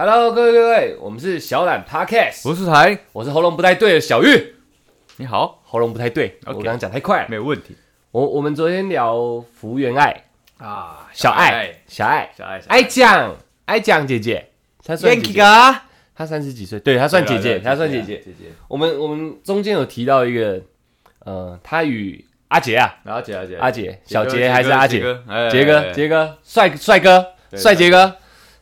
[0.00, 4.54] Hello，各位各位，我们是小懒 Podcast，我是台，我是喉咙不太对的小玉，
[5.16, 7.22] 你好，喉咙不太对 OK 我刚刚讲太快。
[7.22, 7.26] 了。
[7.28, 7.76] 没有问题。
[8.12, 10.26] 我我们昨天聊福原爱，
[10.58, 14.50] 啊，小爱，小爱，小爱，爱酱，爱酱姐姐，
[14.84, 18.18] 她算姐姐，啊，她三十几岁，对，她算姐姐，她算姐姐。
[18.18, 20.60] 姐姐，我们我们中间有提到一个，
[21.24, 25.00] 呃，她与阿杰啊，然后姐姐阿杰，小杰还是阿杰？
[25.00, 28.14] 杰杰哥，杰哥，帅帅哥，对帅杰哥，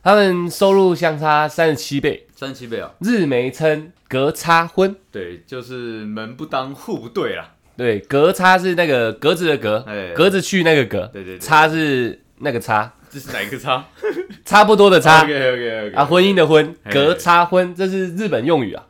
[0.07, 4.95] 他们收入相差三十七倍，三十七倍啊，日媒称隔差婚。
[5.11, 10.13] 对，就是门不当户不对啦，对，隔差是那个格子的格，哎。
[10.13, 11.39] 格子去那个格，对对对。
[11.39, 13.85] 差是那个差，这是哪一个差？
[14.45, 15.23] 差不多的差。
[15.23, 18.85] OK OK OK 啊，婚姻的婚，嘿隔差婚，这是日本用语啊。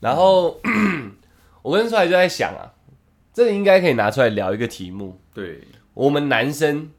[0.00, 0.60] 然后
[1.62, 2.74] 我跟出来就在想啊，
[3.32, 5.16] 这个应该可以拿出来聊一个题目。
[5.32, 5.60] 对，
[5.94, 6.90] 我们男生，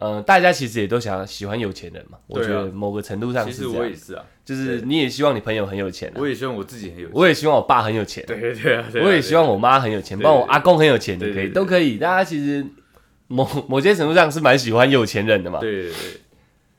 [0.00, 2.16] 呃，大家其实也都想要喜欢有钱人嘛。
[2.26, 11.98] 我觉得某个程度上其实是这样，我也是啊，就是你也希望你朋友很有钱啊，我也希望我自己很有钱，我也希望我爸很有钱，对对对啊，对啊我也希望我妈很有钱，对帮我阿公很有钱都可以，都可以。
[11.98, 12.64] 大家其实
[13.26, 15.60] 某某些程度上是蛮喜欢有钱人的嘛。
[15.60, 16.20] 对对对。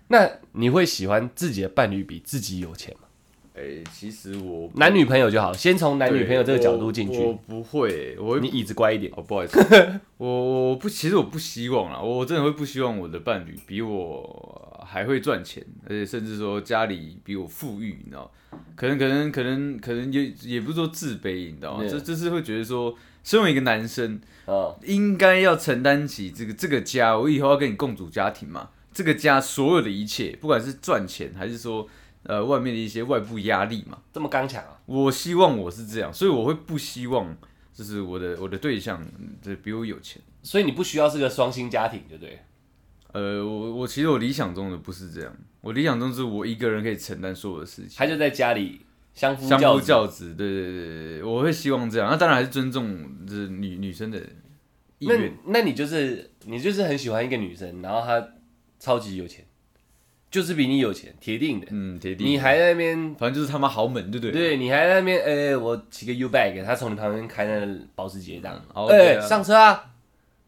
[0.08, 3.08] 那你会喜欢自己的伴侣比自己有钱吗？
[3.54, 7.34] 哎、其实我男女朋友就好，先从男女朋友这个角度进我我。
[7.34, 9.12] 不会，我会你椅子乖一点。
[9.16, 9.60] 哦，不好意思，
[10.18, 18.32] 我我不，其实我不希望啦，我真的会不希望我的伴侣比我还会赚钱，而且甚至说家里比我富裕，你知道？
[18.76, 21.80] 可能可能可能可能也也不是说自卑，你知道吗？
[21.82, 31.88] 对这这是会觉得说，身为一个男生，哦，应该要承担起这个这个家，我以后要跟你共组家庭嘛，这个家所有的一切，不管是赚钱还是说
[32.24, 33.98] 呃外面的一些外部压力嘛。
[34.14, 34.80] 这么刚强啊！
[34.86, 37.36] 我希望我是这样，所以我会不希望
[37.74, 39.06] 就是我的我的对象
[39.42, 40.22] 这比我有钱。
[40.44, 42.40] 所以你不需要是个双薪家庭，对不对？
[43.14, 48.82] 呃，我我其实我理想中的不是这样，我理想中是我一个人可以承担所有的事情，他就在家里
[49.14, 50.34] 相夫相夫教子。
[50.34, 52.10] 对对对对对，我会希望这样。
[52.10, 54.18] 那当然还是尊重就是女女生的
[54.98, 55.34] 意那愿。
[55.48, 58.26] 那你就是你就是很喜欢一个女生，然后她
[58.80, 59.46] 超级有钱，
[60.32, 61.68] 就是比你有钱，铁定的。
[61.70, 62.26] 嗯，铁定。
[62.26, 64.32] 你还在那边反正就是他妈豪门，对不对？
[64.32, 69.92] 对，你还在那边，呃、我骑个 U bag，他从你旁边开那个保时捷这样，好哎、对啊上车啊，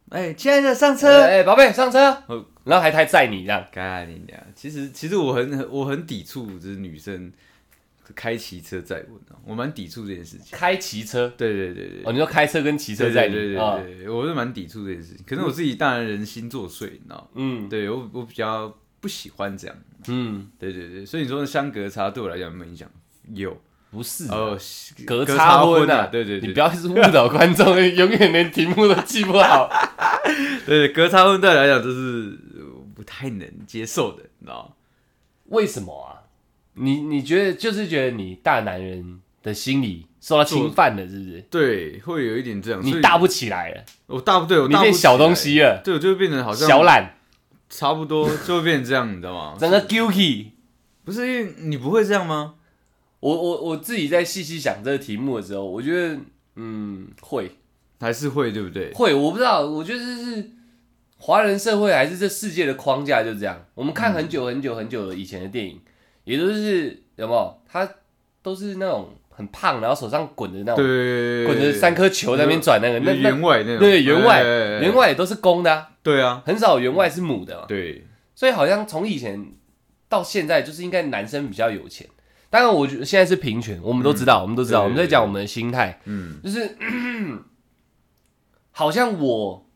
[0.09, 1.21] 哎，亲爱的，上哎、车。
[1.21, 4.41] 哎宝贝上车哦，然后还还载你这样，干你娘！
[4.55, 7.29] 其实其实我很我很抵触，就是女生
[8.15, 10.47] 开骑车载我，我蛮抵触这件事情。
[10.51, 12.01] 开骑车，对对对对。
[12.05, 15.25] 哦，你说开车跟骑车对载你，对对啊对对，我是蛮抵触这件事情。
[15.25, 17.27] 可是我自己当然人心作祟，你知道吗？
[17.35, 19.75] 嗯对我我比较不喜欢这样。
[20.07, 22.89] 嗯，对对对，所以你说相隔差对我来讲有没有影响？
[23.33, 24.57] 有不是，哦，
[25.05, 29.69] 隔差差婚啊，对对对，你不要一直误导观众，永远连题目都记不好。
[30.65, 32.63] 对隔差婚对我来讲就是呃
[32.95, 34.73] 不太能接受的，你知道吗？
[35.49, 36.23] 为什么啊？
[36.75, 41.41] 你你觉得就是觉得你大男人的心理受到侵犯了，是不是？
[41.51, 42.81] 对，会有一点这样。
[42.83, 47.15] 你大不起来了，我大不对，我你变小东，西了，对，我就会变成好像小懒，
[47.75, 49.57] 差不多就会变成这样，你知道吗？
[49.59, 50.49] 整个 guilty。
[51.03, 52.53] 不是因为你不会这样吗？
[53.19, 56.17] 我我我自己在细细想这个题目的时候，我觉得，
[56.55, 57.57] 嗯，会
[57.99, 58.93] 还是会对不对？
[58.93, 60.51] 会，我不知道，我觉得这是
[61.17, 63.65] 华人社会还是这世界的框架就这样。
[63.73, 65.81] 我们看很久很久很久以前的电影，
[66.25, 67.61] 也都是有没有？
[67.67, 67.89] 他
[68.41, 77.65] 都是那种很胖，然后手上滚着那种对，滚着三颗球在那边转那个，那那那员外那种，对员外员外也都是公的、啊，对啊，很少员外是母的嘛。
[77.67, 78.05] 对，
[78.35, 79.53] 所以好像从以前
[80.07, 82.07] 到现在，就是应该男生比较有钱。
[82.49, 86.77] 当然，我觉得现在是平权，我们都知道，我们都知道，我们在讲我们的心态，嗯，就是
[88.71, 89.67] 好像我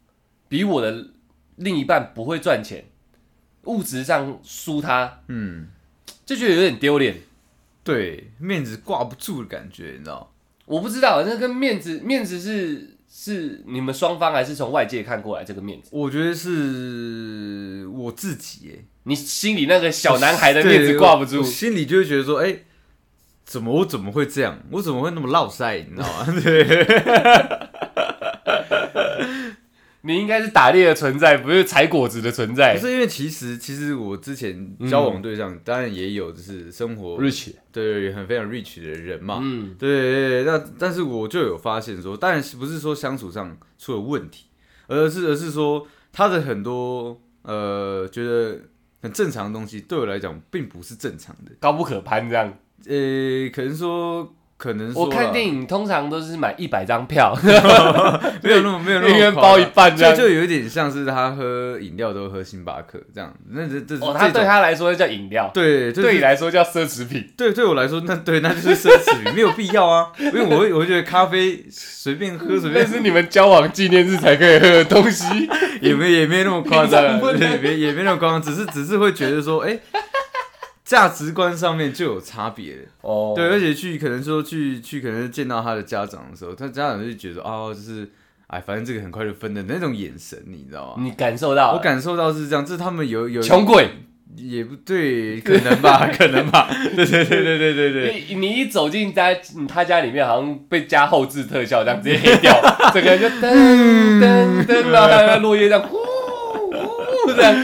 [0.47, 1.07] 比我的
[1.55, 2.85] 另一半不会赚钱，
[3.63, 5.69] 物质上输他，嗯，
[6.23, 7.15] 就觉得有点丢脸。
[7.87, 10.31] 对，面子挂不住的感觉，你知道？
[10.65, 15.87] 我不知道那跟面子，面子是是你们双方还是从外界看过来这个面子？
[15.93, 22.59] 我觉得是我自己耶，你心里那个小男孩的面子挂不住，心里就会觉得说，哎、
[23.45, 24.59] 怎么我怎么会这样？
[24.71, 25.77] 我怎么会那么落塞？
[25.89, 26.27] 你知道吗？
[26.43, 26.65] 对，
[30.07, 32.79] 你应该是打猎的存在，不是采果子的存在不。
[32.79, 44.45] 是因为其实其实我之前交往对象、当然也有就是生活 rich，对很非常 rich 的人嘛，嗯，对那但是我就有发现说，当然是不是说相处上出了问题，
[44.87, 48.61] 而是而是说他的很多呃觉得
[49.01, 51.51] 很正常的东西，对我来讲并不是正常的。
[51.59, 52.57] 高不可攀这样。
[52.85, 57.37] 呃，可能说可能说我看电影通常都是买一百张票，
[58.41, 60.15] 没有那么没有那么夸张元包一半这就样。
[60.17, 67.29] 就有一点像是他喝饮料都喝星巴克这样，那这这哦，他对他来说叫饮料，对就是对你来说叫奢侈品。
[67.37, 75.47] 对对我来说，那对那就是奢侈品，没有必要啊，因为我会我会觉得咖啡随便喝随那便是你们交往纪念日才可以喝的东西。
[75.81, 77.03] 也没也没那么夸张
[77.37, 79.77] 也没也没那么夸张，只是只是会觉得说，哎、
[80.87, 82.77] 价值观上面就有差别。
[83.01, 88.09] 哦，对，而且去可能说去去可能见到他的家长的时候，他家长就觉得哦，就是
[88.47, 91.03] 哎，反正这个很快就分的那种眼神，你知道吗？
[91.03, 93.89] 你感受到我感受到是这样，这是他们有有穷鬼。
[94.35, 98.23] 也不对，可能吧， 可能吧，对对对对对对对。
[98.29, 99.33] 你你一走进家
[99.67, 102.53] 他家里面，好像被加后置特效，这样直接黑掉，
[102.93, 103.51] 整个人就噔
[104.21, 107.55] 噔噔，然后落叶这样呼呼这样。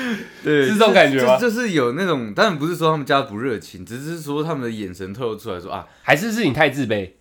[0.44, 7.12] 对，是这种感觉吗就就是有那种，当然不是说他们家不热情，只是说他们的眼神透露出来说啊，还是是你太自卑？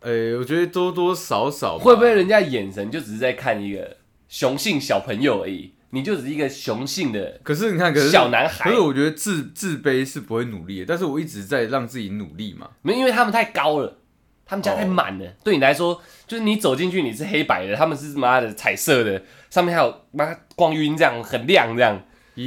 [0.00, 3.96] 呃、我觉得多多少少会不会人家眼神就只是在看一个
[4.28, 5.74] 雄性小朋友而已？
[5.92, 12.70] 你就只是一个雄性的可是你看，可是小男孩可是我觉得自自卑是不会努力的，但是我一直在让自己努力嘛。
[12.82, 13.98] 没，因为他们太高了，
[14.46, 15.26] 他们家太满了。
[15.42, 22.00] 对你来说，就是你走进去你是黑白的，他们是妈的彩色的，上面还有妈光晕这样很亮这样，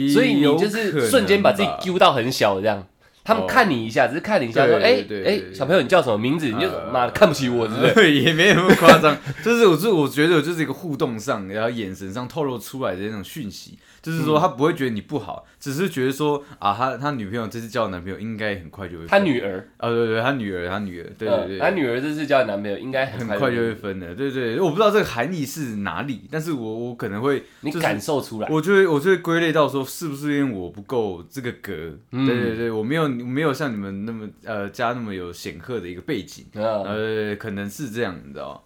[0.09, 2.85] 所以你就是瞬间把自己吧丢到很小这样。
[3.25, 7.93] 他们哦看你一下，只是看你一下，说：“对哎哎，小朋友，你叫什么名字？”你就呃妈的看不起我，是不是？
[7.93, 14.25] 对， 也没有那么夸张，就是我就我觉得就是一个互动上，然后眼神上透露出来的那种讯息，就是嗯。
[14.25, 19.07] 说他不会觉得你不好，只是觉得说啊，他他女朋友这次交的男朋友应该很快就会分。
[19.07, 28.47] 他女儿，啊，对对，他女儿，他女儿，对对对，嗯他女儿这次交男朋友应该快很快就会分的，对对，我不知道这个含义是哪里，但是我我可能会，你就是感受出来。
[28.49, 31.97] 我就会我就会归类到说，是不是因为我不够这个格？
[32.11, 32.27] 嗯。
[32.27, 38.59] 对对对，我没有没有像你们那么呃家那么有显赫的一个背景，嗯，呃，可能是这样，你知道吗？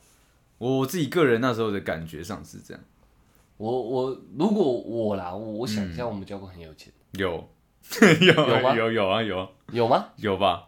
[0.58, 2.84] 我自己个人那时候的感觉上是这样，
[3.58, 7.48] 我我如果我啦，我我想一下，我们交过很有钱，有。
[8.22, 8.76] 有有吗？
[8.76, 9.88] 有有啊有啊有。
[9.88, 10.06] 吗？
[10.18, 10.68] 有吧？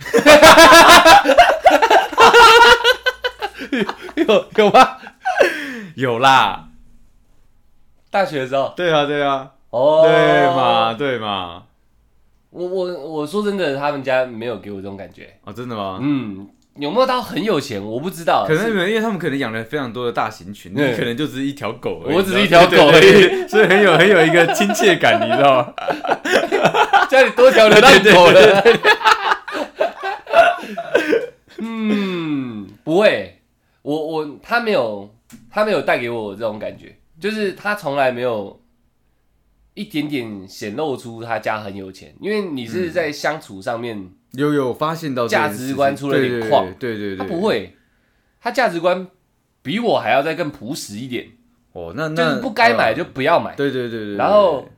[4.16, 4.96] 有有吗？
[5.96, 6.68] 有啦，
[8.10, 11.64] 大学的时候，对啊对啊，哦，对嘛对嘛，
[12.50, 15.34] 我我我说真的，他们家没有给我这种感觉。
[15.44, 15.98] 哦真的吗？
[16.00, 16.48] 嗯，
[16.80, 17.80] 有没有到很有钱？
[17.84, 18.44] 我不知道。
[18.48, 25.74] 可能是因为他们可能养了非常多的大型犬，你可能就只是一条狗而已，我只是一条狗而已 所以很有很有一个亲切感，你知道吗？
[27.08, 28.64] 家里多条流浪狗了。
[31.58, 33.40] 嗯，不会，
[33.82, 35.14] 我我他没有
[35.50, 38.58] 他没有带给我这种感觉，就是他从来没有
[39.74, 47.16] 一点点显露出他家很有钱，因为你是在相处上面，有有发现到价值观出了点事情框对对对。
[47.16, 47.74] 他不会，
[48.40, 49.06] 他价值观
[49.62, 51.26] 比我还要再更朴实一点，
[51.72, 54.16] 哦，那就那是不该买呃就不要买，对对对对，对。
[54.16, 54.68] 然后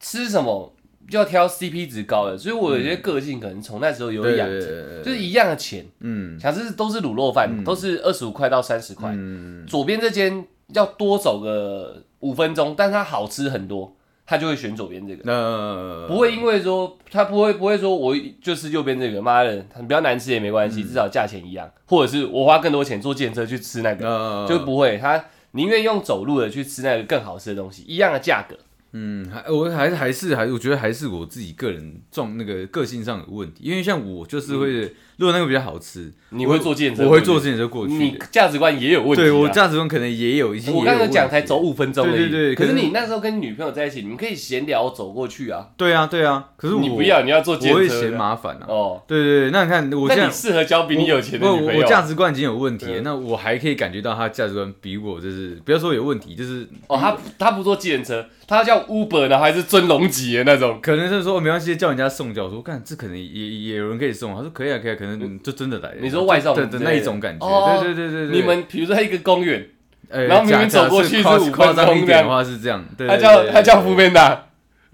[0.00, 0.74] 吃什么
[1.08, 6.38] 就要挑 CP 值高的，所以我有些个性可能从那时候有对养成，就是一样的钱，嗯。
[6.40, 9.64] 想吃都是卤肉饭，都是二十五块到三十块，嗯。
[9.66, 10.44] 左边这间
[10.74, 15.22] 要多走个五分钟，但它好吃很多，他就会选左边这个。
[15.24, 20.70] 那不会因为说他不会不会说我就是右边这个，妈的，比较难吃也没关嗯。
[20.70, 28.56] 系，至少价钱一样，或者是我花更多钱坐电车去吃那个，那就不会，他宁愿用走路的去吃那个更好吃的东西，一样的价格。
[28.92, 38.18] 嗯，还我还还是还我觉得还是我自己个人状那个个性上有问题，因为像我就是会，如果那个比较好吃，你会坐电车，我会坐自行车过去你。
[38.30, 39.24] 价值观也有问题、啊。
[39.24, 45.68] 对我价值观可能也有一些，我刚刚讲才走五分钟对对对可是你那时候跟女朋友在一起，你们可以闲聊走过去啊。
[45.76, 47.78] 对啊对啊，可是我你不要，你要坐电车。
[47.78, 48.66] 我会嫌麻烦啊。
[48.68, 51.86] 哦，对对对，那你看我现在那你适合交比你有钱的我我我女朋友。
[51.86, 60.78] 价值观已经有问题了，那我还可以感觉到他价值观比我就是不要说有问题，就是哦，他他不坐计程车，他叫 Uber，呢还是尊龙级的那种。
[60.82, 62.44] 可能是说、哦、没关系，叫人家送叫。
[62.44, 64.34] 我说看，这可能也也有人可以送。
[64.34, 65.96] 他说可以啊，可以啊，可能就真的来了。
[66.00, 68.40] 你说外送的那一种感觉，哦对对对对对。
[68.40, 69.66] 你们比如说在一个公园，
[70.08, 74.45] 呃，然后明明走过去是五分钟这样的话是这样，对他叫他叫福边达，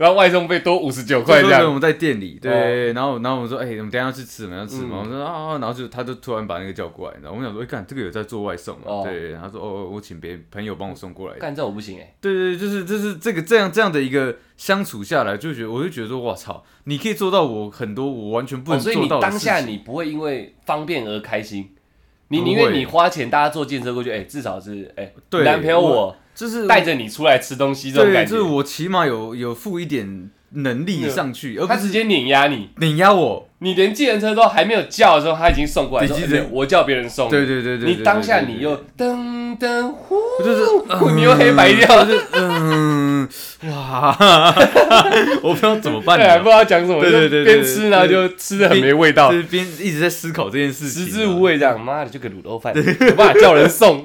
[0.03, 1.65] 然后外送费多五十九块这样。
[1.65, 4.97] 我们在店里，对，然后然后我们说，哎，我们等一下要去吃，我们要吃嘛。
[4.97, 8.83] 嗯我说啊，然后就他就突然把那个叫过来，然后我们想说，哎，干这个有在做外送嘛？
[8.87, 11.39] 哦对，他说哦，我请别朋友帮我送过来。
[11.39, 19.49] 干这我不行哎，对对，对就是就是这个这样这样的一个相处下来，就觉得我就觉得说，我操，你可以做到我很多我完全不哦，能所以你做到的事情。
[19.49, 21.71] 当下你不会因为方便而开心，
[22.27, 28.31] 你不宁愿你花钱大家坐电车过去，哎，至少是哎，对男朋友我我就是带着你出来吃东西这种，感觉。
[28.31, 33.49] 就是我起码有有付一点能力上去，而不是他直接碾压你，碾压我。
[33.59, 40.65] 你连计程车都还没有叫的时候，他已经送过来说，对其实哎我叫别人送，对对对对，你当下对对对你又噔噔呼，就是
[41.15, 43.29] 你又黑白掉，就是嗯，
[43.71, 44.17] 哇，
[45.45, 49.31] 我不知道怎么办不知呢，道讲什么，对对就对对边吃然后就吃的很没味道。
[49.31, 54.03] 就，是边一直在思考这件事情，食之无味这样，妈的就个卤肉饭，有办法叫人送。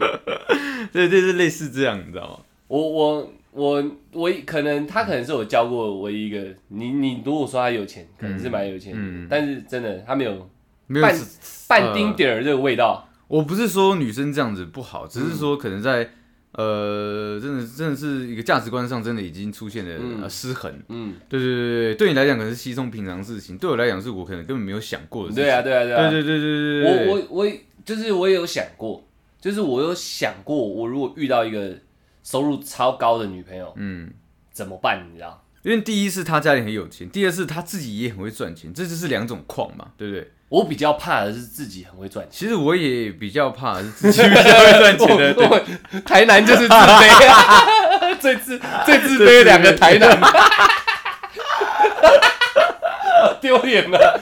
[0.93, 2.33] 对 对，是类似这样，你知道吗？
[2.67, 3.83] 我我我
[4.13, 10.47] 我可能他可能是我教过唯一一个，你你如果说他有钱，可能是蛮有钱的，嗯嗯但是真的他没有半
[10.85, 11.15] 没有半，
[11.67, 13.09] 半丁点儿这个味道。
[13.27, 16.09] 我不是说女生这样子不好，只是说可能在
[16.53, 20.71] 呃，真的真的是一个价值观上真的已经出现了嗯呃失衡。
[20.89, 25.43] 嗯，对对对对，对你来讲可能是稀松平常事情，对我来讲是我可能根本没有想过的事情。
[25.43, 27.51] 对啊对啊对啊，对对对对对对，我我我
[27.83, 29.03] 就是我也有想过，
[29.41, 31.75] 就是我有想过，我如果遇到一个
[32.29, 34.11] 收入超高的女朋友嗯，
[34.51, 35.07] 怎么办？
[35.09, 35.41] 你知道？
[35.63, 40.29] 因为第一是他家里很有钱，第二是他自己也很会赚钱，这就是两种矿嘛，对不对？
[40.49, 42.33] 我比较怕的是自己很会赚钱。
[42.33, 45.59] 其实我也比较怕的是自己比较会赚钱的， 对我我
[46.01, 50.19] 台南就是自卑啊， 最自最自卑的两个台南，
[53.39, 54.19] 丢脸了。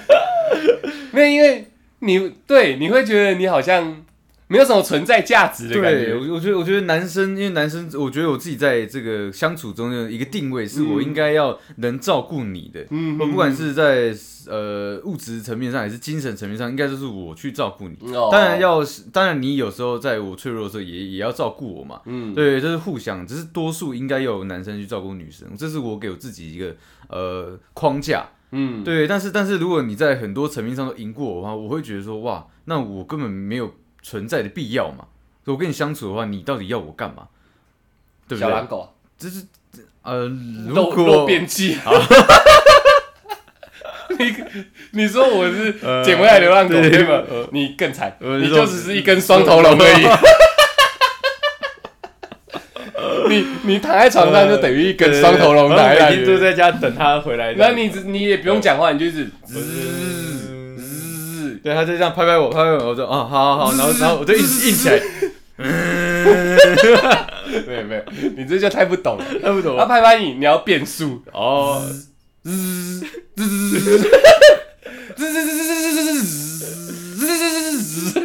[1.11, 4.03] 没有，因为你对你会觉得你好像
[4.47, 6.15] 没有什么存在价值的感对，觉。
[6.15, 12.85] 我我觉得我觉得男生，因为男生，我觉得我自己在这个相处中的一个定位，是我应该要能照顾你的。
[12.91, 14.15] 嗯我不管是在
[14.47, 17.95] 呃物质层面上，还是精神层面上，应该就是我去照顾你。
[18.13, 22.01] 哦当然，要是，当然你有时候在我脆弱的时候也也要照顾我嘛。
[22.05, 26.75] 嗯，对，这是互相，只是多数应该要有男生去照顾女生，这是我给我自己一个
[27.09, 28.27] 呃框架。
[28.51, 33.73] 嗯，对，但是但是如果你在很多层面上都赢过我的话，我会觉得说哇，那我根本没有
[34.05, 35.07] 存在的必要嘛。
[35.43, 37.27] 所以我跟你相处的话，你到底要我干嘛？
[38.27, 38.49] 对不对？
[38.49, 38.85] 小狼狗啊，
[39.17, 39.45] 就是
[40.03, 40.27] 呃，
[40.67, 41.77] 如肉肉果变器。
[44.17, 44.33] 你
[44.91, 47.49] 你说我是呃捡回来流浪狗对对吗呃？
[47.51, 50.07] 你更惨，呃你就只是一根双头龙而已。
[53.27, 57.53] 你你躺在床上就等于一根双头龙躺在那然后每天都，在家等他回来。
[57.57, 59.27] 那你你也不用讲话，你就是
[61.63, 64.99] 对，他就这样拍拍我，拍拍我，我说哦，好好好，然后然后我就硬硬起来
[67.65, 68.03] 没有没有，
[68.35, 69.25] 你这就太不懂了。
[69.41, 71.81] 太不懂了他拍拍你，你要变速，哦，
[72.43, 73.79] 滋滋滋滋
[75.15, 75.31] 滋滋滋滋
[76.03, 76.13] 滋
[77.15, 77.31] 滋滋
[77.71, 78.19] 滋滋，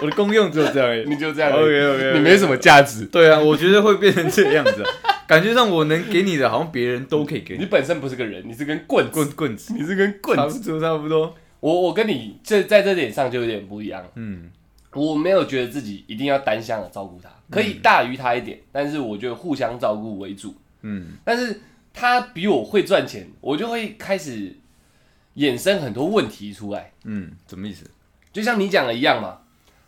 [0.00, 1.02] 我的功用只有这样而已。
[1.08, 4.88] 你就这样 OK OK，你没什么价值，对啊，我觉得会变成这样子啊，
[5.26, 7.60] 感觉上我能给你的，好像别人都可以给你。
[7.60, 10.60] 你本身不是个人，你是根棍子，棍棍子，你是根棍子。
[10.60, 11.34] 差不多差不多。
[11.66, 14.48] 我我跟你这在这点上就有点不一样，嗯
[14.92, 20.54] 我没有觉得自己一定要单向的照顾他，可以大于他一点，但是我觉得互相照顾为主。
[20.82, 21.60] 嗯但是
[21.92, 24.56] 他比我会赚钱，我就会开始
[25.36, 26.92] 衍生很多问题出来。
[27.02, 27.84] 嗯，什么意思？
[28.32, 29.40] 就像你讲的一样嘛，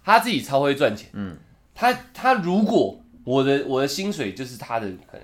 [0.05, 1.37] 他自己超会赚钱，嗯，
[1.77, 5.23] 他他如果我的我的薪水就是他的可能，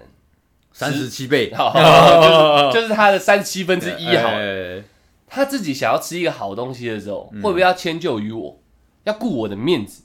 [0.73, 1.73] 三十七倍，好
[2.73, 4.31] 就是就是他的三十七分之一好
[5.35, 8.61] 他自己想要吃一个好东西的时候，嗯会不会要迁就于我，
[9.03, 10.05] 要顾我的面子？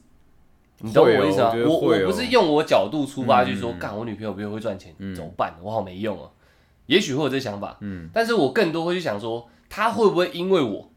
[0.80, 1.50] 你懂会哦我意思吗？
[1.50, 5.56] 我觉得我会哦我不是用我角度出发嗯去说，干我女朋友比我会赚钱，嗯怎么办？
[5.62, 6.30] 我好没用啊。
[6.88, 10.90] 也许会有这想法，嗯但是我更多会去想说，他会不会因为我，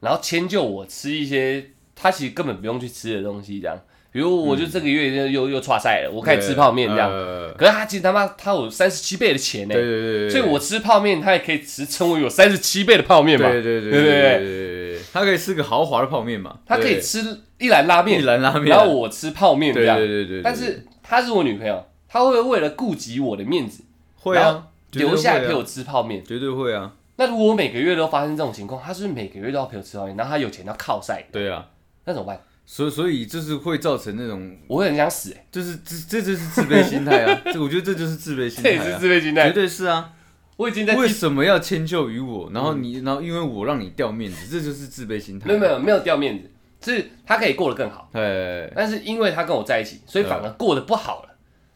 [0.00, 3.76] 然后迁就我吃一些他其实根本不用去吃的东西，这样，
[4.14, 7.10] 比如我就这个月又、又、又差赛了，我开始吃泡面这样。
[7.58, 23.82] 可是他其实他妈他有三十七倍的钱呢，对对对,所以我吃泡面，他也可以吃称为有三十七倍的泡面嘛，对对对对对对,對,對,對他可以吃个豪华的泡面嘛，他可以吃一篮拉面，一篮拉面，然后我吃泡面这样，对对对,對,對但是她是我女朋友，她会不会为了顾及我的面子，
[24.20, 26.92] 会啊，留下来陪我吃泡面、绝对会啊。
[27.16, 31.66] 那如果我每个月都发生这种情况，他是,不是每个月都要陪我吃泡面，然后他有钱要靠晒，对啊，
[32.04, 32.40] 那怎么办？
[32.66, 39.48] 所以所以就是会造成那种，我会很想死、欸，就是这这就是自卑心态啊， 这我觉得这就是自卑心态这也是自卑心态。
[39.48, 40.12] 绝对是啊，
[40.56, 42.50] 我已经在为什么要迁就于我？
[42.54, 45.46] 然后你，然后因为我让你掉面子，这就是自卑心态。
[45.46, 46.50] 没有没有没有掉面子，
[46.92, 51.33] 是他可以过得更好，对，但是因为他跟我在一起，所以反而过得不好了。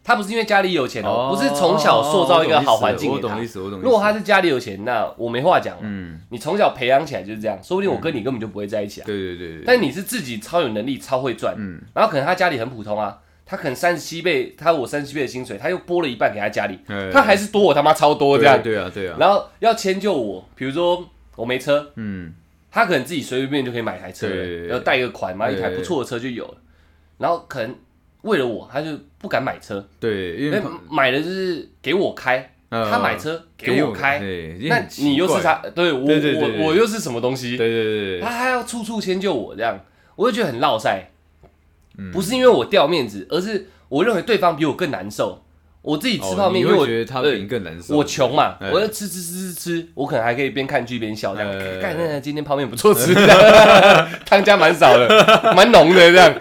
[0.08, 3.46] 她不是因为家里有钱哦，哦不是从小塑造一个好环境我懂意。
[3.46, 3.84] 思，我懂意思。
[3.84, 5.82] 如果他是家里有钱，那我没话讲了。
[5.82, 9.04] 嗯，你从小培养起来就是这样，说不定我跟你根本就不会在一起啊。
[9.04, 11.78] 对对对对，但你是自己超有能力、超会赚，嗯。
[11.92, 22.32] 然后可能他家里很普通啊，他可能三十七倍，他我三十七倍的薪水，他又拨了一半给他家里，哎他还是多我他妈超多这样，对啊对啊，然后要迁就我，比如说我没车，嗯，
[22.70, 26.54] 他可能自己随随便便就可以买台车了，对然后贷个款买一台不错的车就有了，
[27.18, 27.74] 然后可能
[28.22, 37.56] 为了我，他就不敢买车，对，因因为为买的就是给我开，呃他买车给给我开，对，那你又是他，他，对我我我又是什么东西？
[37.56, 39.78] 对对对对，他还要处处迁就我，这样
[40.16, 41.10] 我就觉得很落塞。
[42.00, 45.42] 嗯不是因为我掉面子，而是我认为对方比我更难受。
[45.80, 47.96] 我自己吃泡面，因为觉得他比对你更难受。
[47.96, 51.50] 我穷嘛，哎我要吃吃吃吃吃，我可能还可以边看剧边笑这样。
[51.50, 53.14] 哎干，那今天泡面不错吃，
[54.26, 56.34] 汤加蛮少的，蛮浓的这样。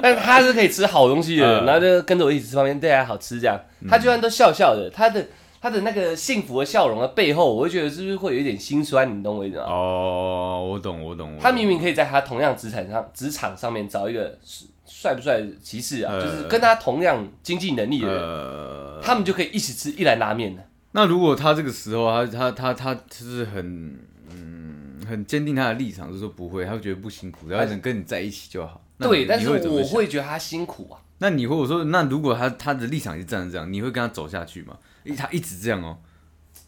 [0.02, 3.60] 但他是可以吃好东西的，嗯然后就跟着我一起吃泡面，对啊，好吃这样。
[3.88, 5.24] 他居然都笑笑的，他的
[5.60, 9.18] 他的那个幸福的笑容的背后，我会觉得是不是会有一点心酸？
[9.18, 9.64] 你懂我意思吗？
[9.64, 11.30] 哦，我懂我懂。
[11.30, 14.38] 我懂他明明可以在他同样职场上职场上面找一个
[14.86, 20.62] 帅不帅的骑士啊，呃就是跟他同样经济能力的人，呃，他们就可以一起吃一兰拉面的。
[20.92, 23.98] 那如果他这个时候他他他他就是很
[24.30, 28.80] 嗯很坚定他的立场，就是说不会，他会觉得不辛苦，然后能跟你在一起就好。
[29.00, 31.00] 那对，但是我你会觉得他辛苦啊。
[31.18, 34.76] 那你会我说，那如果他他的立场是站成这样，你会跟他走下去吗？
[35.04, 35.98] 因为他一直这样哦、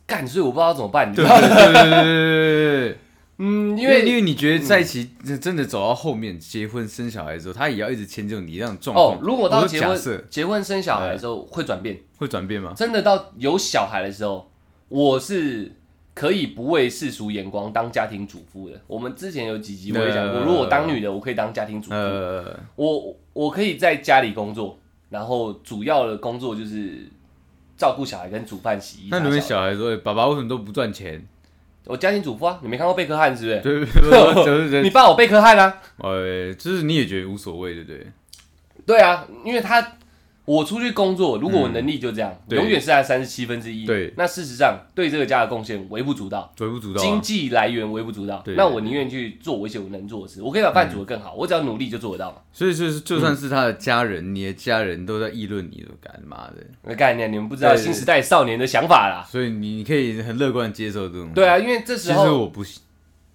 [0.06, 1.48] 干，所以我不知道怎么办，你知对道吗？
[1.48, 2.98] 对对对对对对。
[3.38, 5.10] 嗯，因因为因为为你觉得在一起
[5.40, 12.72] 真的走到后面结婚生小孩之后，他也要一直迁就你这样的状况。，哦如果到结婚结婚生小孩的时候会转变，会转变吗？
[12.76, 14.50] 真的到有小孩的时候，
[14.88, 15.72] 我是
[16.14, 18.80] 可以不为世俗眼光当家庭主妇的。
[18.86, 21.96] 我们之前有几集我也讲过，呃如果我当女的，我可以当家庭主妇。
[21.96, 24.78] 呃，我我可以在家里工作，
[25.10, 27.06] 然后主要的工作就是
[27.76, 29.08] 照顾小孩跟煮饭、洗衣。
[29.10, 31.26] 那你们小孩说，欸爸爸为什么都不赚钱？
[31.84, 33.60] 我家庭主妇啊，你没看过贝克汉是不是？
[33.60, 35.80] 对对对， 你爸我贝克汉啊。
[35.96, 38.06] 呃，就是你也觉得无所谓，对不对？
[38.86, 39.96] 对啊，因为他
[40.44, 43.86] 我出去工作，如果我能力就这样，对永远是在三十七分之一。
[43.86, 47.04] 对那事实上对这个家的贡献微不足道，微不足道啊。
[47.04, 48.42] 经济来源微不足道。
[48.44, 52.38] 对那我宁愿去做我一些我能做的事，我可以把饭煮得更好，我只要努力就做得到嘛。
[52.52, 56.64] 所以就是，就算是他的家人，你的家人都在议论你，都干嘛的。
[56.82, 59.24] 那概念你们不知道新时代少年的想法啦。
[59.30, 61.30] 所以你你可以很乐观地接受这种。
[61.34, 62.82] 对啊，因为这时候其实我不行，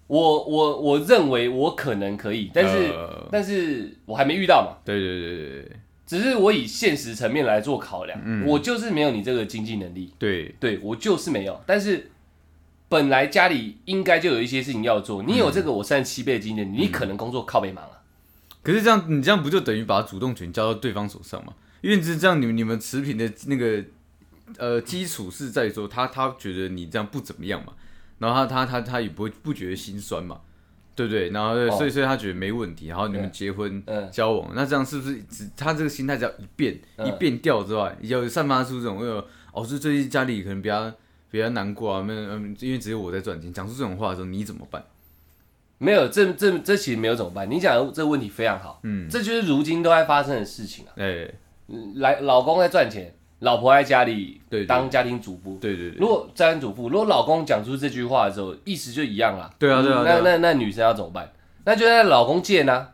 [0.08, 4.76] 我我我认为我可能可以，但是、呃但是我还没遇到嘛。
[4.84, 5.72] 对对对对对
[6.08, 11.60] 只是我以现实层面来做考量，嗯我就是没有你这个经济能力，对，对我就是没有。
[11.66, 12.10] 但是
[12.88, 18.00] 本来家里应该就有一些事情要做，你有这个我三十七倍的经济能力，你可能工作靠背忙啊。
[18.62, 21.52] 可是这样，你这样不就等于把主动权交到对方手上吗？
[21.82, 23.84] 因为是这样，你们你们持平的那个
[24.56, 27.74] 呃基础是在于说他他觉得你这样不怎么样嘛，
[28.18, 30.40] 然后他他他他也不会不觉得心酸嘛，
[30.98, 31.30] 对不对？
[31.30, 40.92] 然后哦所以所以他觉得没问题，然后你们嗯结婚嗯交往，那这样是不是只他这个心态只要一变嗯一变掉之外，有散发出这种呃哦，是最近家里可能比较
[41.30, 44.82] 比较难过啊，没有嗯，因为只有我在赚钱，讲出这种话的时候你怎么办？
[45.78, 47.48] 没有，这这这其实没有怎么办？
[47.48, 50.90] 你讲的这个问题非常好，嗯，这就是如今都在发生的事情啊。
[50.96, 51.30] 哎，
[51.94, 55.58] 来，老公在赚钱，老婆在家里对对当家庭主妇。
[55.60, 59.50] 对对对，如果家庭主妇，如果老公讲出这句话的时候，意思就一样啦。
[59.58, 61.30] 对啊对啊那那那女生要怎么办？
[61.64, 62.92] 那就让老公贱啊。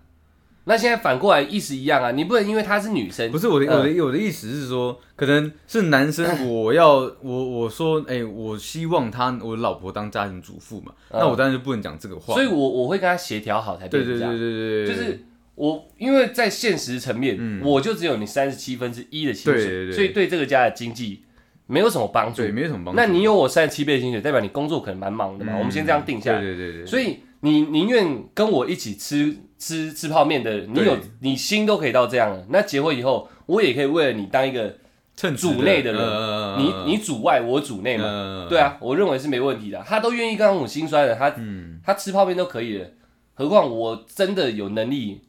[0.66, 12.32] 那现在反过来意思一样啊，你不能因为她是女生，不是我的，嗯我的我的意思是说，可能是男生， 我要我我说，哎、我希望他我老婆当家庭主妇嘛，嗯那我当然就不能讲这个话。
[12.32, 14.38] 所以我我会跟他协调好才对对变成这样。
[14.38, 21.22] 对对对，就是我因为在现实层面，嗯我就只有你三十七分之一的薪水，所以对这个家的经济
[21.66, 22.50] 没有什么帮助对。
[22.50, 23.00] 没什么帮助。
[23.00, 25.52] 那你有我三十七倍的薪水，代表你工作可能蛮忙的嘛？
[25.54, 26.40] 嗯我们先这样定下来。
[26.40, 32.44] 对对对对，所以你宁愿跟我一起吃吃吃泡面的，你有你心都可以到这样了。
[32.50, 34.76] 那结婚以后，我也可以为了你当一个
[35.16, 38.04] 趁主内的人，呃你你主外我主内嘛。
[38.04, 39.80] 呃对啊，我认为是没问题的。
[39.86, 42.88] 他都愿意跟我心酸的，他嗯他吃泡面都可以了，
[43.34, 45.20] 何况我真的有能力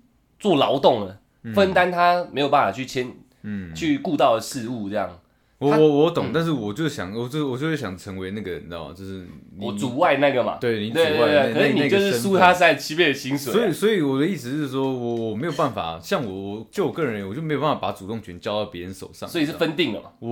[0.46, 1.18] 做劳动了，
[1.56, 5.10] 分担他没有办法去牵嗯，去顾到的事物，这样
[5.58, 8.94] 我我我懂，但是我就想，我就我就会想成为那个，你知道吗？
[8.96, 9.26] 就是
[9.58, 10.58] 你我主外那个嘛。
[10.60, 13.56] 对你主外对，可是那那你就是输他三十七倍的薪水啊。
[13.56, 19.30] 所以，所以我的意思是说，我我没有办法，像我，我就我个人我就没有办法把主动权交到别人手上。
[19.30, 20.30] 所以是分定了嘛，我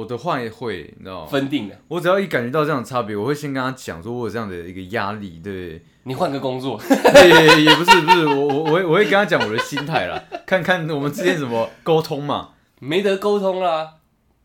[0.00, 1.26] 我的话也会，你知道吗？
[1.30, 1.78] 分定的。
[1.86, 6.80] 我只要一感觉到这样的差别，我会先跟他讲说，我有这样的一个压力，对，你换个工作，
[7.14, 12.48] 也也也不是不是，我我我会我会跟他讲我的心态啦，看看我们之间怎么沟通嘛。
[12.80, 13.98] 没得沟通啦。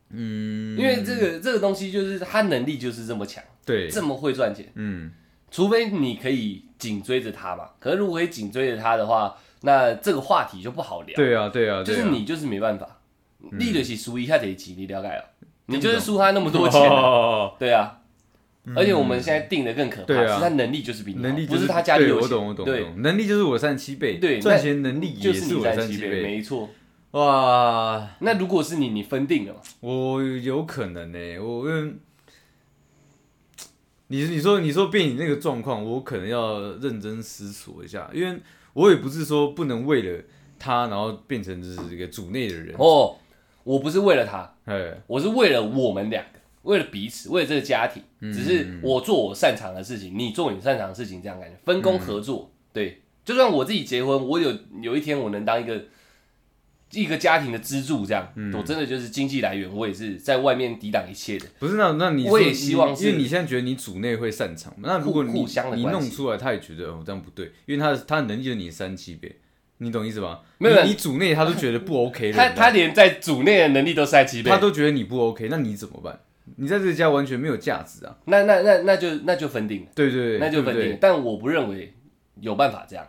[0.09, 5.11] 嗯，因为这个这个东西就是他能力就是这么强，对，这么会赚钱，嗯，
[5.51, 7.69] 除非你可以紧追着他嘛。
[7.79, 11.15] 可是如果可以紧追着他的话，那这个话题就不好聊。
[11.15, 11.83] 对啊对啊，对啊。
[11.83, 12.99] 就是你就是没办法，
[13.51, 15.23] 立得起输一下这一期，你了解了？
[15.65, 17.55] 你就是输他那么多钱啊，哦。
[17.59, 17.93] 对啊。
[18.75, 26.21] 而且我们现在定的更可怕，是他能力就是比你能力就不是他家里有钱，对我懂我懂对，能力就是我三十七倍，对赚钱能力也就是你我三三七倍，十七倍。
[26.21, 26.69] 没错。
[27.17, 29.59] 哇，那如果是你，你分定了吗？
[29.79, 31.93] 我有可能呢、我因为
[34.09, 38.39] 你你说你说变你那个状况，我可能要认真思索一下，因为
[38.73, 40.23] 我也不是说不能为了
[40.59, 43.17] 他，然后变成就是一个组内的人，哦，
[43.63, 48.03] 我不是为了他，哎，我是为了我们两个，为了彼此，为了这个家庭。
[48.19, 52.51] 嗯只是我做我擅长的事情，你做你擅长的事情，这样感觉分嗯工合作。
[52.73, 54.51] 对，就算我自己结婚，我有
[54.81, 55.83] 有一天我能当一个
[56.91, 61.45] 一个家庭的支柱，这样，嗯我真的就是经济来源，我也是在外面抵挡一切的。
[61.59, 69.35] 不是那那你我也希望是因为你现在觉得你组内会擅长，那如果你互互相的你弄出来，他也觉得哦这样不对，因为他的他的能力就是你三七倍，
[69.79, 70.41] 你懂意思吧？
[70.59, 76.19] 没有你你主内他都觉得不 OK 了， 他他连在组内的能力都三七倍他，都觉得你不 OK，那你怎么办？
[76.55, 78.15] 你在这家完全没有价值啊！
[78.25, 80.89] 那那那那就那就分定了，对对对，那就分对不对。
[80.91, 80.97] 定。
[81.01, 81.93] 但我不认为
[82.39, 83.05] 有办法这样。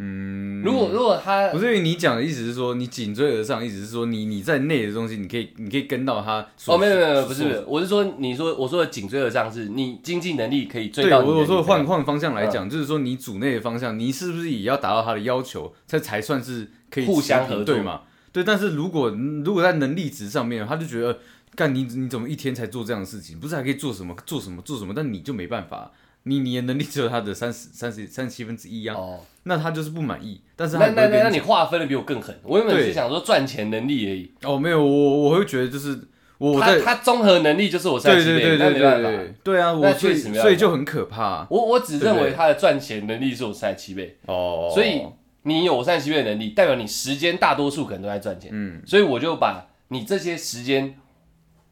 [0.00, 6.76] 嗯，如果如果他不是因为你讲的意思是说你紧追而上，意思是说你你在内的东西，你可以你可以跟到他所。
[6.76, 18.02] 哦，没有没有，不是我是说，你说我说的紧追而上是你经济能力可以追对，到对我我说换换方向来讲，就是说你组内的方向，你是不是也要达到他的要求，这才算是可以互相合作对嘛？
[18.30, 21.18] 对，但是如果如果在能力值上面，他就觉得
[21.56, 23.40] 干你你怎么一天才做这样的事情？
[23.40, 24.92] 不是还可以做什么做什么做什么？
[24.94, 25.90] 但你就没办法，
[26.24, 35.98] 你你的能力只有他的三十三十三十七分之一啊，哦，那他就是不满意，但是他那那那那你划分的比我更狠，我原本是想说赚钱能力而已，哦没有我我会觉得就是
[36.36, 39.08] 我他他综合能力就是我三对七倍，对对对那没办法。
[39.08, 39.60] 对对对。
[39.60, 41.24] 啊，那我所以确实没有所以就很可怕。
[41.24, 45.02] 啊我我只认为他的赚钱能力是我三十七倍，哦，所以
[45.44, 48.82] 你有三十七倍的能力，代表你时间大多数可能都在赚钱，嗯。
[48.86, 50.94] 所以我就把你这些时间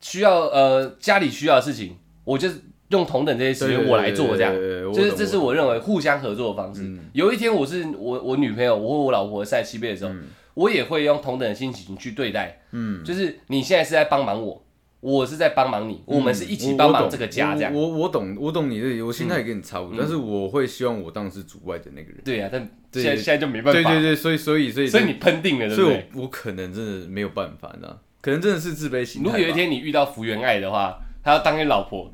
[0.01, 2.57] 需要呃家里需要的事情，我就是
[2.89, 4.53] 用同等这些时对间我来做这样。
[4.53, 6.83] 对对对对就是这是我认为互相合作的方式。
[6.83, 10.13] 嗯有一天我是我我女朋友，我和我老婆在西贝的时候，
[10.55, 12.61] 我也会用同等的心情去对待。
[12.73, 14.63] 嗯，就是你现在是在帮忙我，
[15.01, 17.73] 我是在帮忙你，我们是一起帮忙这个家这样。
[17.75, 22.19] 我我我懂，我懂你的，我心态也跟你差不多，嗯但是我会希望我当时主外的那个人。
[22.25, 22.61] 对呀、但
[22.93, 23.73] 现在现在就没办法。
[23.73, 25.97] 对对对，所以所以所以所以你喷定了，对所以？
[26.15, 29.27] 我我可能真的没有办法，你知道，可能真的是自卑心态。
[29.27, 32.13] 如果有一天你遇到福原爱的话，她要当你老婆，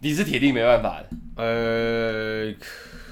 [0.00, 1.08] 你是铁定没办法的。
[1.36, 2.54] 呃，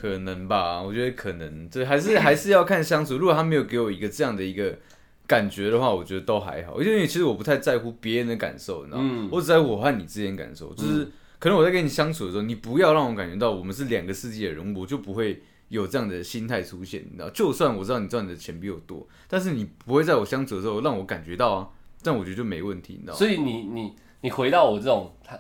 [0.01, 3.17] 可能吧，我觉得可能，这还是还是要看相处。
[3.17, 4.79] 如果他没有给我一个这样的一个
[5.27, 6.81] 感觉的话，我觉得都还好。
[6.83, 9.11] 因为其实我不太在乎别人的感受，你知道吗？
[9.11, 10.73] 嗯我只在乎我和你之间感受。
[10.75, 17.03] 就是可能我在跟你相处的时候，你不要让我感觉到我们是两个世界的人，我就不会有这样的心态出现。
[17.11, 21.69] 你知道，就算我知道你赚的钱比我多，但是你不会在我相处的时候让我感觉到啊，
[22.03, 23.19] 这样我觉得就没问题，你知道吗？
[23.19, 25.39] 所以你你你回到我这种他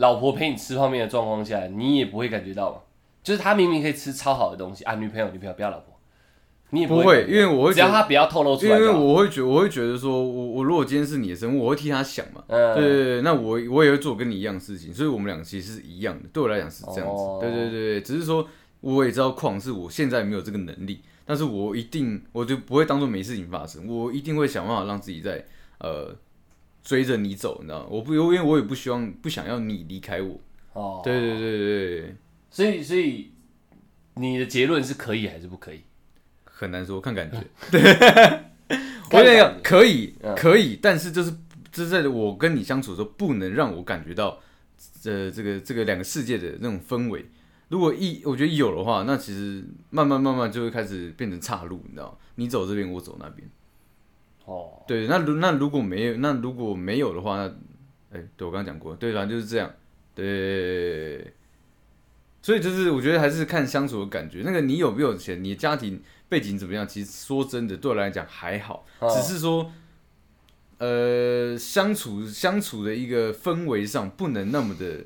[0.00, 2.78] 老婆陪你吃泡面的状况下，你也不会感觉到嘛？
[3.22, 5.94] 就是他明明可以吃超好的东西啊，女朋友女朋友不要老婆，
[6.70, 8.88] 你也不会，因为我会只要他不要透露出来因为。
[8.88, 12.42] 我会觉我会觉得说，我我如果今天是你的生活，我会替他想嘛。
[12.46, 16.28] 嗯，对对对，那我我也会做跟你一样的事情，所以我们俩其实是一样的。
[16.32, 17.22] 对我来讲是这样子。
[17.22, 18.48] 哦对对对对，只是说
[18.80, 25.44] 我也知道矿是我现在没有这个能力，但是我一定我就不会当做没事情发生，我一定会想办法让自己在
[25.80, 26.16] 呃
[26.82, 27.86] 追着你走，你知道吗？
[27.90, 30.40] 我不因为我也不希望不想要你离开我。
[30.72, 32.16] 哦，对对对对对，
[32.50, 33.32] 所以所以
[34.14, 35.80] 你的结论是可以还是不可以？
[36.44, 37.38] 很难说，看感觉。
[39.12, 41.32] 我看跟你讲感，觉可以嗯可以，但是就是
[41.72, 44.38] 就是在我跟你相处的时候，不能让我感觉到
[45.04, 47.26] 呃这个这个两个世界的那种氛围。
[47.68, 52.18] 如果一我觉得有的话，那其实慢慢慢慢就会开始变成岔路，你知道吗？
[52.36, 53.48] 你走这边，我走那边。
[54.44, 57.44] 哦，对，那如那如果没有，那如果没有的话，那
[58.12, 59.72] 哎、对我刚刚讲过，对，反正就是这样。
[60.12, 61.32] 对，
[62.42, 64.42] 所以就是我觉得还是看相处的感觉。
[64.44, 66.86] 那个你有没有钱，你的家庭背景怎么样？
[66.86, 69.70] 其实说真的，对我来讲还好，哦只是说，
[70.78, 75.04] 呃，相处相处的一个氛围上不能那么的。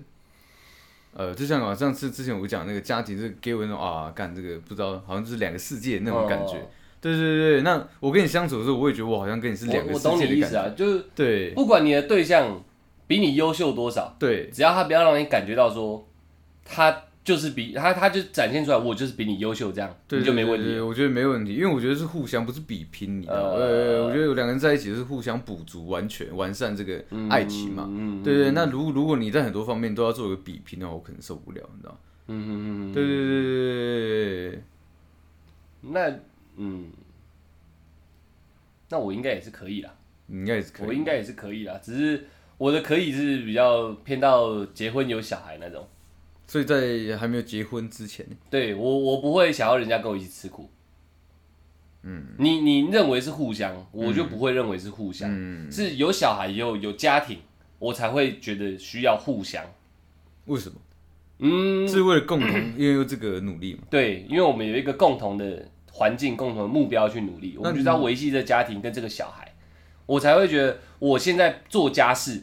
[1.12, 6.66] 呃，就像我上次之前我讲那个家庭，是给我那种啊，干这个不知道，好像就是两个世界那种感觉。
[7.10, 10.34] 哦对对对对，那我跟你相处的时候，我也觉得我好像跟你是两个世我我懂界的感觉。
[10.34, 12.62] 你意思啊，就是对不管你的对象
[13.06, 16.06] 比你优秀多少，对只要他不要让你感觉到说
[16.64, 23.50] 他就是比他他就展现出来我就是比你优秀这样，对，你就没问题我觉得没问题，因为我觉得是互相，不是比拼，你知道吗？
[23.50, 27.86] 呃呃，我觉得有两个人在一起是互相补足、完全完善这个爱情嘛。
[27.90, 31.98] 嗯对对，那如如果你在很多方面都要做一个比拼的话，我可能受不了，你知道吗？
[32.28, 32.50] 嗯嗯
[32.90, 34.62] 嗯，对对对对对对，
[35.82, 36.10] 那
[36.56, 36.90] 嗯，
[38.88, 39.94] 那我应该也是可以啦，
[40.26, 40.86] 你应该也是可以。
[40.86, 42.26] 我应该也是可以啦，只是
[42.58, 45.86] 我的可以是比较偏到结婚有小孩那种。
[46.46, 50.68] 所以在还没有结婚之前，对我我不会想要人家跟我一起吃苦，
[52.02, 57.38] 嗯，你你认为是互相，我就不会认为是互相，嗯，是有小孩以后有家庭，
[57.78, 59.64] 我才会觉得需要互相。
[60.44, 60.76] 为什么？
[61.38, 63.80] 嗯，是为了共同因为这个努力嘛？
[63.90, 69.54] 对，因为我们有一个共同的环境、共同的目标去努力，我们就是要维系这家庭跟这个小孩，
[70.06, 72.42] 我才会觉得我现在做家事，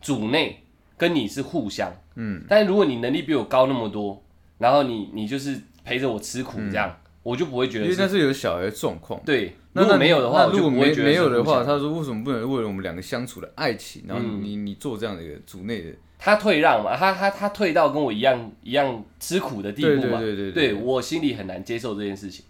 [0.00, 0.62] 主内
[0.96, 4.22] 跟你是互相，嗯，但是如果你能力比我高那么多，
[4.58, 9.20] 然后你你就是陪着我吃苦这样，我就不会觉得因为那是是有小孩的状况。
[9.26, 9.56] 对。
[9.76, 14.40] 那如果没有的话，那如果没我就不会觉得没有的话，他说为什么不能为了我们两个相处的爱情，然后嗯。
[14.40, 20.68] 你你做这样的一个主内的，他退让嘛，他他他退到跟我一样一样吃苦的地步嘛，对对对。
[20.68, 22.44] 对我心里很难接受这件事情。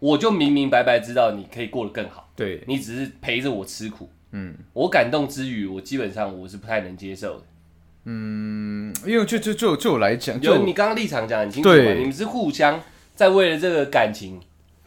[0.00, 4.10] 我就明明白白知道你可以过得更好，对，你只是陪着我吃苦。
[4.32, 4.54] 嗯。
[4.72, 7.44] 我感动之余，我基本上我是不太能接受的。
[8.04, 11.98] 嗯，因为就就就就我来讲，有就你刚刚立场讲得很清楚嘛，对。
[11.98, 12.80] 你们是互相
[13.14, 14.40] 在为了这个感情，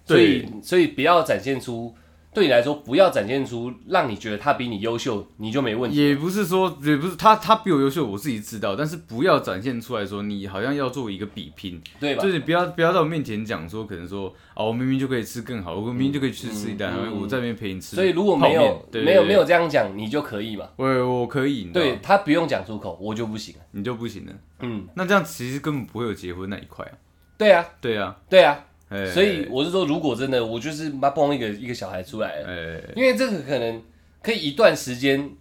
[0.03, 1.95] 所以所以不要展现出
[2.33, 5.97] 对你来说不要展现出让你觉得他比你优秀，你就没问题。
[5.97, 12.29] 也不是说也不是他他比我优秀，我自己知道，但是不要展现出来说你好像要做一个比拼，对吧就？
[12.29, 20.67] 是不要不要在我面前讲说可能说啊我明明就可以吃更好，我明明就可以去吃一单，嗯嗯我在那边陪你吃，所以如果没有对没有没有，这样讲，你就可以嘛？
[20.75, 20.87] 我
[21.21, 23.61] 我可以，对他不用讲出口，我就不行了。
[23.71, 24.33] 你就不行了。
[24.61, 26.93] 嗯，那这样其实根本不会有结婚那一块啊。
[27.37, 33.81] 对啊，对啊，对啊，哎所以我是说，如果真的我就是妈蹦一个一个小孩出来了，哎因为这个可能
[34.21, 35.31] 可以一段时间，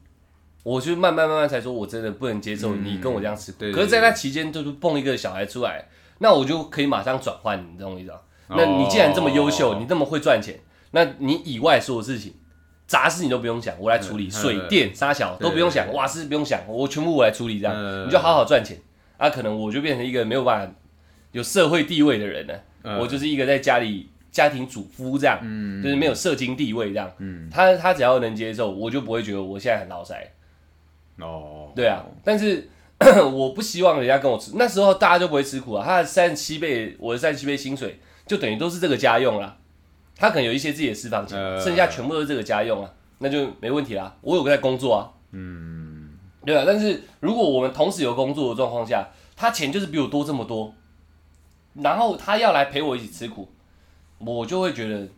[0.63, 3.59] 我就慢慢慢慢才说，我真的不能接受你跟我这样吃苦。
[3.59, 5.87] 嗯对对可是，在那期间就是蹦一个小孩出来，
[6.19, 8.19] 那我就可以马上转换，你懂我意思吗？
[8.49, 10.59] 那你既然这么优秀，哦你这么会赚钱，
[10.91, 12.35] 那你以外所有事情。
[12.85, 18.77] 杂事你都不用想，我来处理，嗯水嗯电沙小都不用想，瓦斯不用想，我全部我来处理，这样嗯你就好好赚钱。
[19.17, 20.75] 啊，可能我就变成一个没有办法
[21.31, 27.11] 有社会地位的人了，嗯我就是一个在家里家庭主夫这样，嗯就是没有社经地位这样。
[27.19, 30.15] 嗯他他只要能接受，我就不会觉得我现在很老塞。
[31.19, 32.69] 哦，对啊，但是
[33.33, 35.85] 我不希望人家跟我吃，那时候大家就不会吃苦啊。
[35.85, 39.57] 他的三十七倍，我的三十七倍薪水，就等于都是这个家用啦。
[40.17, 44.17] 他可能有一些自己的私房钱，呃剩下全部都是这个家用啊，那就没问题啦。
[44.21, 46.11] 我有个在工作啊，嗯
[46.47, 46.65] 对啊。
[46.67, 50.73] 但是如果我们同时有工作的状况下，他钱就是比我多这么多，
[51.75, 53.49] 然后他要来陪我一起吃苦，
[54.19, 55.09] 我就会觉得，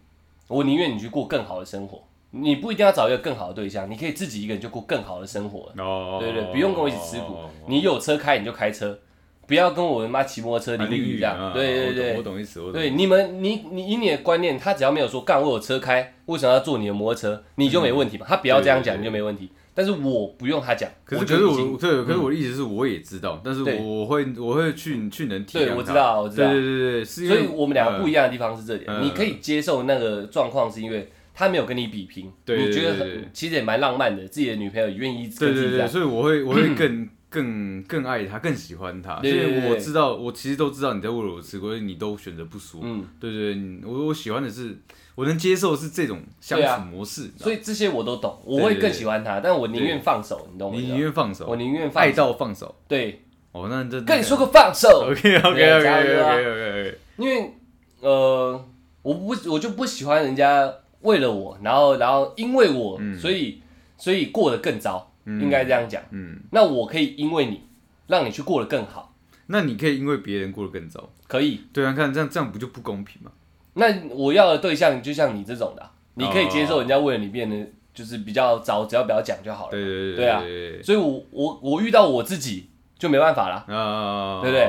[0.48, 2.02] 我宁愿你去过更好的生活。
[2.36, 5.84] 你不一定要找一个更好的对象，你可以自己一个人就过更好的生活了。
[5.84, 7.36] 哦，对对，不用跟我一起吃苦。
[7.68, 8.98] 你有车开你就开车，
[9.46, 11.52] 不要跟我他妈骑摩托车啊淋雨这样。
[11.52, 12.72] 对对对我懂意思，我懂。
[12.72, 18.26] 对，你们你你以你的观念，他只要没有说干我有车开，为什么要坐你的摩托车，你就没问题嘛。
[18.28, 19.50] 他不要这样讲，你就没问题。
[19.74, 25.66] 但是我不用他讲，可是可是我对，可是我的意思是我也知道，但是我我会我会去去能体谅他。
[25.66, 26.50] 对我知道我知道。
[26.50, 28.24] 对对对对，所以我们两个不一样。
[28.24, 35.86] 的地方是这点，嗯你可以接受那个状况，是因为他没有跟你比拼，你觉得其实也蛮浪漫的，自己的女朋友也愿意对对对，跟自己这样。
[35.88, 42.80] 所以我会我会更更更爱他，更喜欢他，所以我知道，我其实都知道你在为了我吃亏，你都选择不说。
[42.82, 44.78] 嗯，对对，对我我喜欢的是，
[45.14, 46.76] 我能接受是这种相对啊。
[46.78, 50.86] 处模式，所以这些我都懂，我会更喜欢他，但我宁愿放手，你懂我意你？
[50.88, 52.16] 宁愿放手，我宁愿放爱手。
[52.16, 52.74] 到放手。
[52.88, 53.22] 对，
[53.52, 57.54] 哦，那这跟你说个放手，OK OK OK 对 OK OK 啊 OK OK，因为
[58.00, 58.64] 呃，
[59.02, 60.72] 我不我就不喜欢人家
[61.02, 63.18] 为了我，然后然后因为我，嗯。
[63.18, 63.62] 所以
[63.96, 66.02] 所以过得更糟，应该这样讲。
[66.10, 67.62] 嗯，那我可以因为你，
[68.08, 69.14] 让你去过得更好，
[69.46, 71.60] 那你可以因为别人过得更糟，可以。
[71.72, 73.30] 对啊，看这样这样不就不公平吗？
[73.74, 77.56] 那我要的对象就像你这种的啊、你可以接受人家为了你变得
[77.92, 79.70] 就是比较糟，只要不要讲就好了。
[79.72, 80.40] 对对对对啊
[80.82, 83.64] 所以我我我遇到我自己就没办法啦。
[83.74, 84.66] 啊，对不对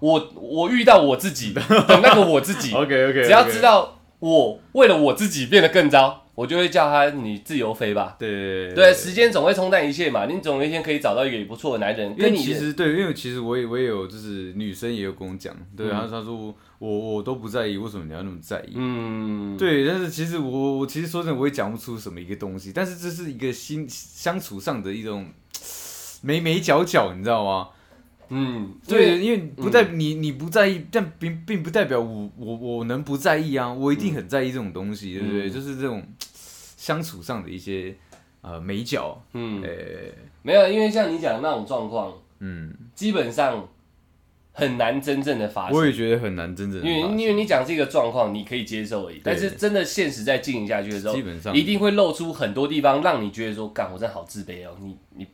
[0.00, 1.60] 我我遇到我自己的
[2.02, 2.72] 那个我自己？
[2.76, 8.14] OK OK，只要知道我为了我自己变得更糟，我就会叫他你自由飞吧。
[8.18, 18.74] 对对，时间总会冲淡一切嘛，你总有一天可以找到一个也不错的男人，因为跟你其实对，因为其实我也我也有，就是女生也有跟我讲，对，嗯然后她说我我都不在意，为什么你要那么在意？
[18.74, 25.26] 嗯，对，但是其实我我其实说真的，我也讲不出什么一个东西，但是这是一个心相处上的一种
[26.22, 27.68] 眉眉角角，你知道吗？
[28.28, 35.48] 嗯，对，对，因为不在你你不在意，但并并不代表我我我能不在意啊，我一定很在意这种东西，对不对？
[35.48, 35.52] 嗯。
[35.52, 36.02] 就是这种
[36.76, 37.94] 相处上的一些
[38.40, 40.12] 呃美角，嗯，诶，
[40.42, 43.68] 没有，因为像你讲的那种状况，嗯，基本上
[44.52, 45.76] 很难真正的发生。
[45.76, 51.54] 我也觉得很难真正地因为因为你讲这个状况，你可以接受而已，但是真的现实在进行下去的时候，基本上。
[51.54, 55.26] 一定会露出很多地方，让你觉得说，干，我真的好自卑哦，你你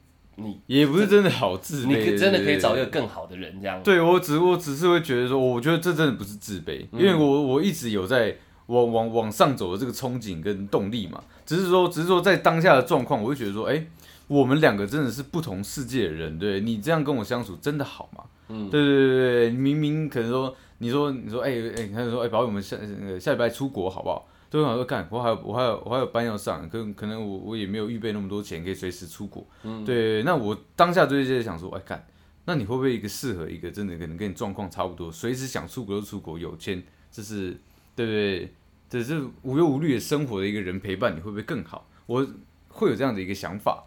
[0.43, 3.81] 你也不是真的好自卑，你可真的可以找一个更好的人，这样。
[3.83, 11.23] 对我只我只是会觉得说，我觉得这真的不是自卑，因为我我一直有在往往往上走的这个憧憬跟动力嘛。
[11.45, 13.85] 只是说，只是说在当下的状况，我就觉得说，哎、
[14.29, 18.25] 我们两个真的是不同世界的人，对你这样跟我相处真的好吗？
[18.49, 24.27] 嗯，对对对对，明明可能说，你说你说，哎、哎、你看说，哎、宝贝，我们下那个下礼拜出国好不好？
[24.53, 29.47] 都会想说，干，我还有我还有我还有班要上，可可能我我也没有预备那么多钱，可以随时出国。
[29.63, 32.07] 嗯对，那我当下就是在想说，哎、干，
[32.45, 37.59] 那你会不会一个适合一个真的可能跟你状况差不多，随时想出国就出国，有钱，这是
[37.97, 38.53] 对不对？
[38.91, 41.89] 这是无忧无虑的生活的一个人陪伴，你会不会更好？
[42.05, 42.27] 我
[42.69, 43.83] 会有这样的一个想法。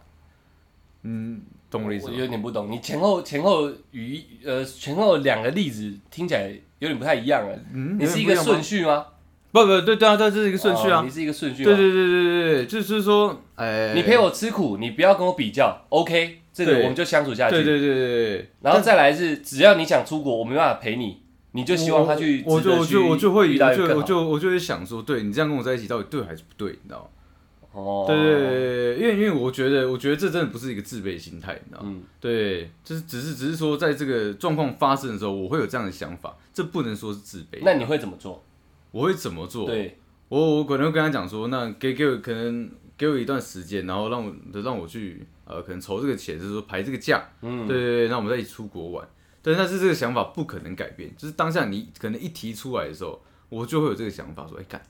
[1.02, 2.16] 嗯，懂我的意思我吗？
[2.18, 6.50] 有点不懂，你前后前后语呃前后两个例子听起来
[6.80, 7.56] 有点不太一样了。
[7.72, 8.80] 嗯，你是一个顺序？
[8.80, 9.06] 序吗？
[9.52, 11.00] 不不对对啊，对，这是一个顺序啊。
[11.00, 11.70] 哦你是一个顺序吗。
[11.70, 17.56] 对对对对对对，就是说，哎，你陪我吃苦，你不要跟我比较，OK，这个对我们就相处下去。
[17.56, 27.06] 对对对对对，然后再来是，只要你想出国，我没办法陪你，你就希望他去我就我值得去就我就会遇到我就一个更好我就我就会想说，对你这样跟我在一起到底对还是不对，你知道吗？
[27.72, 31.90] 哦，对对对对，因为因为我觉得我觉得这真的不是一个自卑心态，你知道吗？
[31.92, 37.58] 嗯，对，就是只是只是说在这个状况发生的时候，我会有这样的想法，这不能说是自卑。
[37.62, 38.42] 那你会怎么做？
[38.96, 39.66] 我会怎么做？
[39.66, 44.32] 对，我我可能会跟他讲说，那给给我可能给我一段时间，然后让我
[44.62, 49.06] 让我去呃，可能筹这个钱，就是说排这个假，嗯，对对对，那我们再一起出国玩。
[49.42, 54.80] 对，但是这个想法不可能改变，就是当下你可能一提出来的时候，我就会有这个想法，说，哎、干，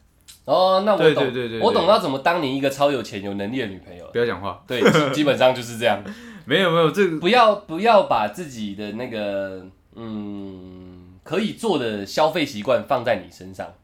[0.44, 1.60] 哦，那我懂，对对对对对。
[1.60, 4.08] 我懂要怎么当你一个超有钱、有能力的女朋友。
[4.12, 6.00] 不要讲话，对，基基本上就是这样，
[6.46, 9.66] 没有没有，这个不要不要把自己的那个
[9.96, 13.74] 嗯可以做的消费习惯放在你身上，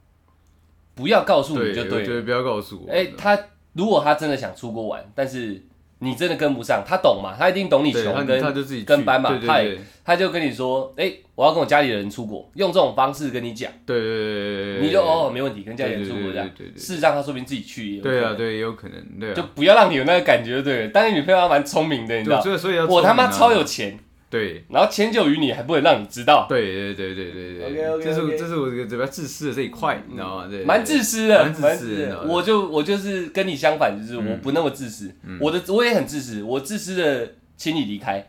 [0.94, 2.06] 不要告诉对，你就对了。
[2.06, 3.38] 对不要告诉我，哎、他
[3.72, 5.62] 如果他真的想出国玩，但是
[6.00, 7.34] 你真的跟不上，他懂嘛？
[7.38, 9.78] 他一定懂你穷，跟他就自己跟班嘛对对他对。
[10.04, 16.50] 他就跟你说，哎、我要跟我家里人出国，用这种方式跟你讲，对对对对对，你就哦没问题，跟家里人出国这样。
[16.74, 20.86] 事实上他说不定自己去对啊，对，也有可能，对啊，就不要让你有那个感觉，就对？
[20.86, 20.90] 了。
[20.92, 23.96] 但是女朋友还蛮聪明的，你知道，，所以所以要我他妈超有钱，
[24.32, 24.64] 对。
[24.70, 27.66] 然后迁就于你，还不能让你知道，对对对对对对。
[27.66, 28.04] OK，OK，OK。
[28.04, 30.48] 这是我这是我这个比较自私的这一块，你知道吗？
[30.48, 32.22] 对，蛮自私的，蛮自私的。
[32.26, 38.26] 我就我就是跟你相反，就是我不那么自私，我的我也很自私，我自私的请你离开，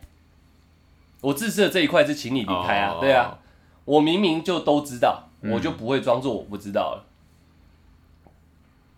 [1.22, 3.38] 我自私的这一块是请你离开啊哦，对啊，
[3.86, 5.50] 我明明就都知道，嗯。
[5.52, 7.04] 我就不会装作我不知道了，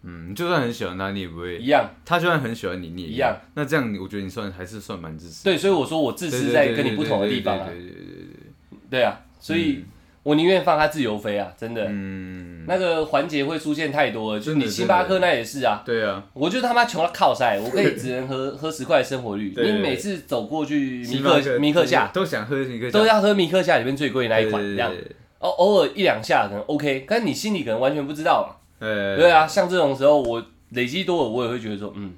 [0.08, 1.84] 嗯，就算很喜欢他，你也不会一样。
[2.04, 3.36] 他就算很喜欢你，你也一样。
[3.54, 5.42] 那这样，我觉得你算还是算蛮自私。
[5.42, 9.84] 对，所以我说我自，私在跟你不同的地方啊对，对对对对对对啊，所以
[10.22, 11.86] 我宁愿放他自由飞啊，真的。
[11.88, 19.52] 嗯，那个环节会出现太多了，就是你星巴克那也是啊，对啊，我就他妈穷到靠塞，我可以 只能喝喝十块的生活率。
[19.56, 24.92] 你每次走过去米克米克夏，都想喝米克夏都要喝米克夏里面最贵的那一款，对这样
[25.40, 28.56] 哦，偶尔一两下可能 OK，但是你心里可能完全不知道嘛。
[28.78, 32.14] 呃，对啊，像这种时候我累积多了，我也会觉得说，嗯，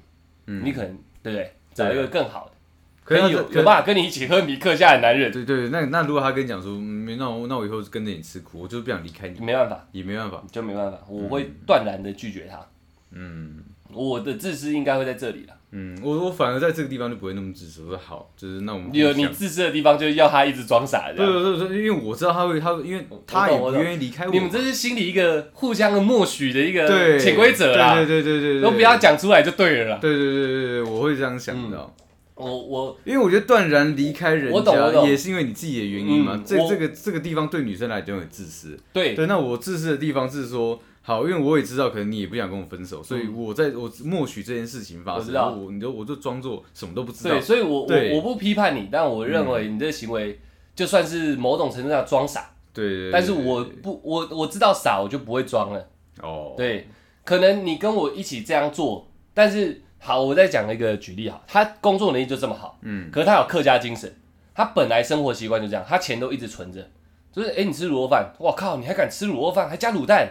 [0.47, 1.53] 嗯你可能对不对？
[1.73, 2.51] 找一个更好的，
[3.05, 10.43] 可以有有办法跟你一起喝米克夏的男人，对对，那那如果他跟你讲说，嗯那我那我以后跟着你吃苦，我就是不想离开你，没办法，也没办法。
[10.51, 12.59] 就没办法，我会断然的拒绝他。
[13.11, 15.53] 嗯我的自私应该会在这里了。
[15.71, 17.83] 嗯，我我反而在这个地方就不会那么自私。
[17.83, 21.25] 我说好，就是那我们有你自私的地方，就是要他一直装傻这对。
[21.25, 24.33] 对对对，因为我知道他会，他会，因为他也不懂我懂愿意离开我嘛。
[24.33, 28.99] 你们这是心里一个互相的默许的一个潜规则啦，对对对对对，都不要。
[28.99, 29.97] 讲出来就对了啦。
[30.01, 31.89] 对对对对对，我会这样想嗯的。
[32.39, 36.39] 我我因为我觉得断然离开人家，我懂我懂也是因为你自己的原因嘛嗯。
[36.39, 38.79] 我这这个这个地方对女生来讲很自私。
[38.93, 47.41] 对对，那我自私的地方是说，好，因为我也知道，可能你也不想跟我分手，所以我在我默许这件事情发生，嗯我你就我就装作什么都不知道对，。
[47.41, 50.39] 所以我我我不批判你，但我认为你这个行为
[50.75, 53.11] 就算是某种程度上装傻，对对对。
[53.11, 55.89] 但是我不我我知道傻，我就不会装了。
[56.21, 56.87] 哦，对，
[57.25, 64.11] 可能你跟我一起这样做，但是好，我再讲一个举例哈，他工作能力就这么好，嗯，可是他有客家精神，
[64.55, 66.89] 他本来生活习惯就这样，他钱都一直存着，
[67.31, 70.27] 就是哎、诶你吃卤肉饭，我靠，你还敢吃卤肉饭，还加卤蛋，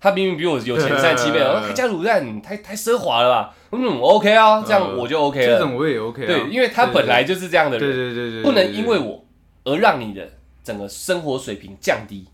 [0.00, 3.54] 他明明比我有钱三七倍，还加卤蛋，太太奢华了吧？
[3.72, 5.58] 嗯，OK 啊，这样我就 OK 了。
[5.58, 6.26] 这种我也 OK 啊。
[6.26, 9.24] 对，因为他本来就是这样的对人，对对对，不能因为我
[9.64, 10.26] 而让你的
[10.62, 12.26] 整个生活水平降低。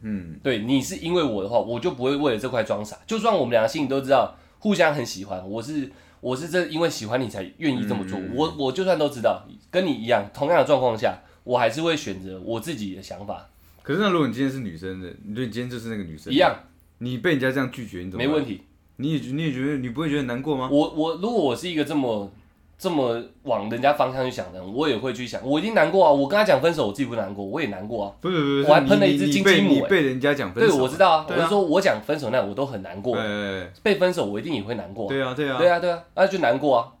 [0.00, 2.96] 嗯对你是因为我的话，我就不会为了这块装傻。
[3.06, 8.18] 就算我们两个心里都知道互相很喜欢，我是我是真因为喜欢你才愿意这么做。
[8.18, 13.48] 嗯我我就算都知道跟你一样同样的状况下，我还是会选择我自己的想法
[13.82, 16.54] 可是那如果你今天是女生的，你对你今天就是那个女生一，样，
[16.98, 18.44] 你被人家这样拒绝，你怎么没问？
[18.44, 18.62] 题。
[19.00, 20.68] 你也觉你也觉得你不会觉得难过吗？
[20.70, 22.30] 我我如果我是一个这么
[22.78, 26.12] 这么往人家方向去想的人，我也会去想，我一定难过啊！
[26.12, 28.14] 我跟他讲分手，我自己不难过，我也难过啊。
[28.20, 35.08] 不是不是，我还你喷了一只金鸡母欸被人家讲分对，手，我知道啊，我是说我讲分手那我都很难过，哎，被分手我一定也会难过啊。
[35.08, 36.92] 对啊对啊对啊，对啊，那就难过啊。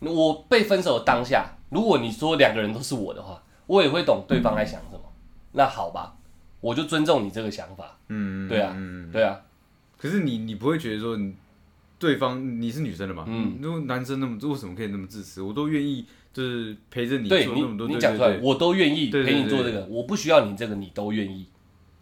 [0.00, 5.00] 我被分手的当下，如果你说两个人都是我的话，我也会懂对方在想什么。
[5.52, 6.16] 那好吧，
[6.60, 7.96] 我就尊重你这个想法。
[8.08, 9.40] 嗯，对啊嗯，对啊，
[9.96, 11.34] 可是你你不会觉得说你
[11.98, 13.24] 对方你是女生的嘛？
[13.26, 15.40] 嗯，如果男生那么为什么可以那么自私？
[15.40, 21.46] 我都愿意就是陪着你做那么多，你讲出来，我都愿意陪你做这个，我不需要你这个，你都愿意。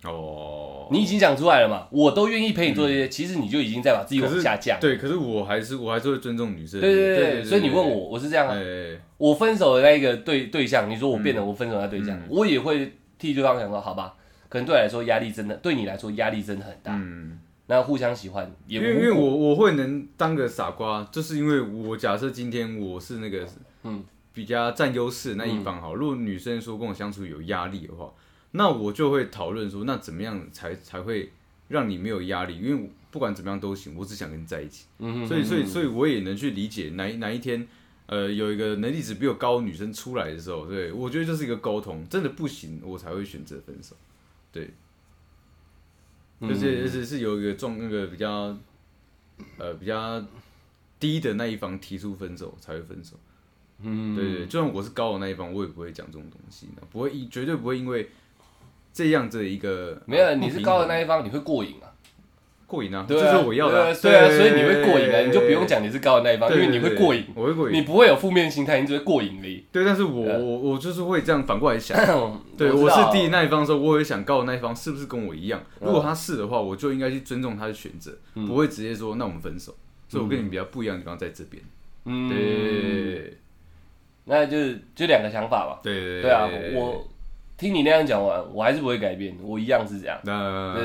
[0.03, 4.79] 哦，你已经讲出来了嘛，我都愿意陪你做这些，其实你就已经在把自己往下降。
[4.79, 6.79] 对，可是我还是我还是会尊重女生。
[6.79, 8.55] 对对对对，所以你问我，我是这样啊。
[8.55, 14.15] 哎，我分手的那一个对对象，你说我变了我分手的那对象嗯，我也会替对方想说，好吧，
[14.51, 16.95] 可能对我来说压力真的，对你来说压力真的很大。
[16.95, 23.49] 嗯，那互相喜欢也因为因为我我会能当个傻瓜，就是因为我假设今天我是那个
[23.85, 28.12] 嗯比较占优势的那一方好，如果女生说跟我相处有压力的话，
[28.51, 31.33] 那我就会讨论说，那怎么样才才会
[31.69, 32.59] 让你没有压力？
[32.61, 34.87] 因为不管怎么样都行，我只想跟你在一起。
[34.99, 37.67] 嗯哼所以所以嗯所以我也能去理解哪一哪一天，
[38.07, 43.97] 呃，有一个能力值比我高的女生出来的时候，对我觉得这是一个沟通，真的不行，我才会选择分手。
[44.53, 44.71] 对，
[46.41, 48.57] 嗯而且而且是有一个重那个比较，
[49.59, 50.22] 呃比较
[50.99, 53.16] 低的那一方提出分手才会分手。
[53.80, 58.11] 嗯对对，就算我是高的那一方，我也不会讲这种东西，不会因绝对不会因为
[58.93, 61.94] 这样子的一个没有，呃你是高的那一一方，你会过瘾啊。
[62.75, 67.77] 过瘾啊，这是我要的啊、对啊，所以你会过瘾啊，你就不用讲你是高的那一方，因为你会过瘾，，我会过瘾。
[67.77, 69.64] 你不会有负面心态，你只会过瘾而已。
[69.70, 71.97] 对，但是我我我就是会这样反过来想，
[72.59, 75.61] 对我是低那一方的时候，我也想高的那一方是不是跟我一样？
[75.81, 79.75] 嗯如果他是的话，我就应该去尊重他的选择，嗯不会直接说那我们分手。
[80.09, 81.62] 所以我跟你比较不一样的地方在这边。
[82.05, 83.39] 嗯，对
[84.27, 85.81] 那就是就两个想法吧。
[85.83, 87.05] 对对对啊，我
[87.57, 90.18] 听你那样讲完，我还是不会改变，我一样是这样。
[90.25, 90.33] 对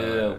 [0.02, 0.38] 对，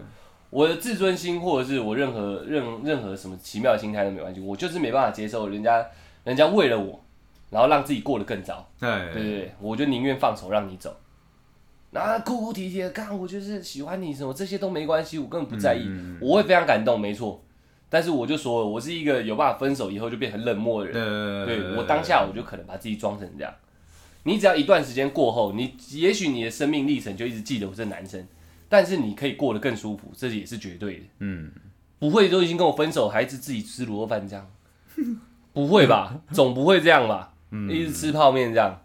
[0.51, 5.86] 我的自尊心或者是我任何任任何什么奇妙的心态都没关系，我就是没办法接受人家
[6.24, 7.01] 人家为了我，
[7.51, 8.68] 然后让自己过得更糟。
[8.80, 10.94] 哎对对对，我就宁愿放手让你走。
[11.92, 17.42] 那哭哭啼啼的，干我就是喜欢你什么这些都没关系，我根本不在意，嗯我会非常感动，没错。
[17.88, 21.03] 但是我就说了，我是一个有办法分手以后就变成冷漠的人。
[21.03, 23.53] 呃对我当下我就可能把自己装成这样。
[24.22, 28.24] 你只要一段时间过后，你也许你的生命历程就一直记得我是男生，
[28.71, 31.03] 但是你可以过得更舒服，这也是绝对的。
[31.18, 31.51] 嗯，
[31.99, 34.47] 不会都已经跟我分手，还是自己吃卤肉饭这样？
[35.53, 36.21] 不会吧？
[36.33, 37.35] 总不会这样吧？
[37.68, 38.81] 一直吃泡面这样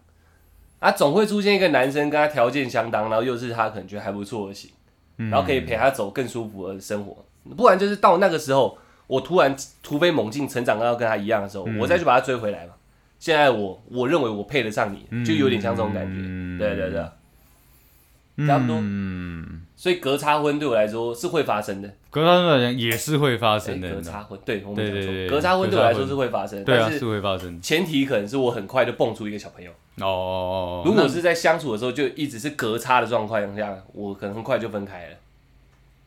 [0.80, 0.90] 啊？
[0.90, 4.70] 总会出现一个男生跟他条件相当，然后又是他可能觉得还不错的型，
[5.16, 7.24] 然后可以陪他走更舒服的生活。
[7.56, 8.76] 不然就是到那个时候，
[9.06, 12.72] 我突然突飞猛进，成长到跟他一样的时候，我再去把他追回来嘛。
[13.20, 16.20] 现在我我认为我配得上你，就有点像这种感觉。
[16.20, 21.92] 嗯对对对，差不多嗯，所以隔差婚对我来说是会发生的。
[22.10, 27.60] 隔差婚来讲也是会发哎生的，隔差婚，对我们讲错，对对对隔差婚对我来说是会发生，对啊，但是是会发生。
[27.60, 29.70] 前提可能是我很快就蹦出一个小朋友。
[30.00, 35.16] 哦，如果是在相处的时候就一直是隔差的状况下，我可能很快就分开了。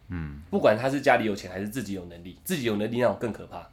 [0.10, 3.70] 嗯，不管他是家里有钱还是自己有能力，自己有能力那种更可怕。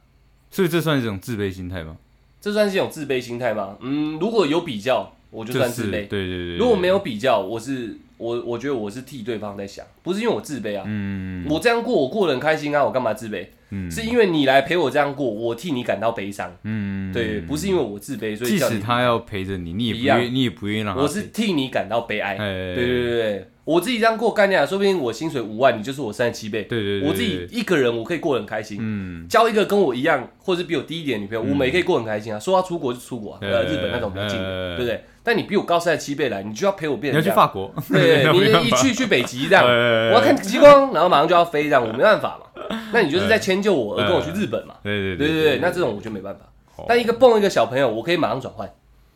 [0.51, 1.97] 所以这算是一种自卑心态吗？
[2.39, 3.75] 这算是一种自卑心态吗？
[3.81, 10.83] 嗯，如果有比较，我就算自卑；是对对对，如果没有比较，我是我我觉得我是替对方在想，不是因为我自卑啊。
[10.85, 13.45] 嗯，我这样过，我过得很开心啊，我干嘛自卑？
[13.69, 16.55] 嗯是因为你来陪我这样过，我替你感到悲伤。
[16.63, 21.01] 嗯，对，不是因为我自卑，所以即使他要陪着你，你也不愿，你也不愿意让他。
[21.01, 22.37] 我是替你感到悲哀。
[22.37, 26.63] 对对对，我自己这样过概念啊，说不定我薪水五万，你就是我三十七倍。
[26.63, 32.39] 对对对，我自己一个人我可以过得很开心，嗯，交一个跟我一样或者是比我低一点的女朋友，我们也可以过得很开心啊。
[32.39, 35.03] 说要出国就出国啊，呃，日本那种比较近对不对？
[35.21, 37.35] 但你比我高三十七倍来，你就要陪我变你要成这样。
[37.35, 42.77] 去法国，对， 你一去去北极这样， 哎我要看极光，然后马上就要飞这样，我没办法嘛。
[42.93, 44.75] 那你就是在迁就我而跟我去日本嘛？
[44.81, 46.45] 对对对对对，那这种我就没办法
[46.77, 46.85] 哦。
[46.87, 48.69] 但一个蹦一个小朋友，我可以马上转换。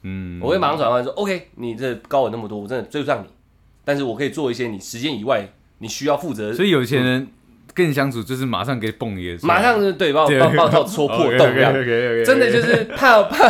[0.04, 3.28] 嗯，我会马上转换说，OK，你这高我那么多，我真的追不上你，
[3.92, 5.46] 但是我可以做一些你时间以外
[5.80, 7.28] 你需要负责，所以有钱人
[7.74, 10.40] 跟你相处就是马上给你蹦一个，马上就对把我对。
[10.40, 11.74] 把我把我套戳破洞这样。
[12.24, 13.50] 真的就是怕怕，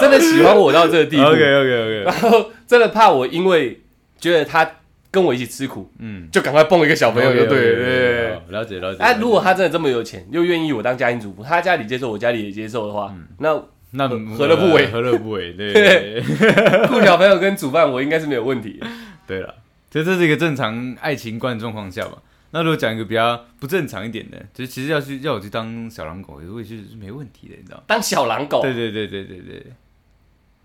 [0.00, 3.82] 真的喜欢我到这个地步， OK OK OK，然后真的怕我因为
[4.18, 4.66] 觉得他
[5.10, 8.28] 跟我一起吃苦，嗯，就赶快蹦一个小朋友就对了，对。
[8.30, 9.02] 了了解了解。
[9.02, 13.62] 哎，如果他真的这么有钱，又愿意我当家庭主妇，他家里接受，我家里也接受的话，那
[13.92, 14.86] 那何何乐不为？
[14.88, 15.52] 何乐不为？
[15.52, 16.22] 对对
[16.88, 18.78] 顾小朋友跟煮饭，我应该是没有问题。
[19.26, 19.54] 对了，
[19.96, 22.18] 所以这是一个正常爱情观的状况下吧。
[22.50, 27.84] 那如果讲一个比较不正常一点的，就是其实要去要我去当小狼狗，我也是没问题的，你知道吗？
[27.86, 29.72] 当小狼狗，对对对对对对，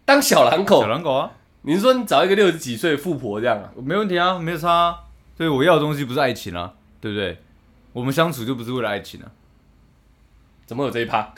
[0.03, 3.71] 当小狼狗小，狼狗啊，你是说你找一个六十几岁的富婆这样啊？
[3.81, 4.95] 没问题啊，没有差啊。
[5.37, 7.37] 对我要的东西不是爱情啊，对不对？
[7.93, 9.31] 我们相处就不是为了爱情啊。
[10.71, 11.17] 怎么有这一趴？
[11.17, 11.33] 啊，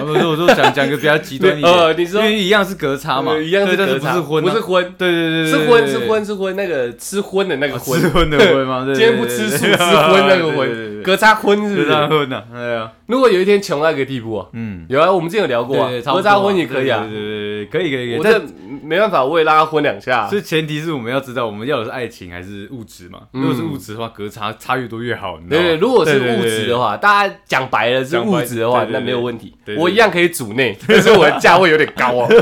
[0.00, 8.86] 不是，我说讲讲个比较极端一点，呃，你说因为一样是隔差嘛，呃一样是隔差，不是婚啊，不是婚，对对对对，是婚是婚是婚，那个吃荤的那个荤，吃荤的荤吗？
[8.86, 12.06] 对 今天不吃素吃荤那个荤，隔差婚是不是隔差是？
[12.08, 17.10] 荤呐，对啊，如果有一天穷到一个地步啊，嗯，有啊，我们之前有聊过啊对对，差不隔多啊差荤也可以啊对。
[17.10, 18.40] 对对对，可以可以可以，我这
[18.82, 20.28] 没办法，我也拉他荤两下啊。
[20.28, 23.20] 所以前提是我们要知道我们要的是爱情还是物质嘛？
[23.32, 25.66] 嗯如果是物质的话，隔差差越多越好，你知道吗？
[25.66, 32.28] 对对，如果是物质的话，大家讲白了是物质的话，那没有问题我一样可以组内，但是我的价位有点高哦。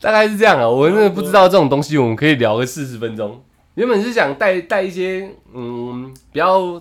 [0.00, 3.42] 大概是这样啊，我真的不知道这种东西，我们可以聊个四十分钟。
[3.74, 6.78] 原本是想带带一些嗯比较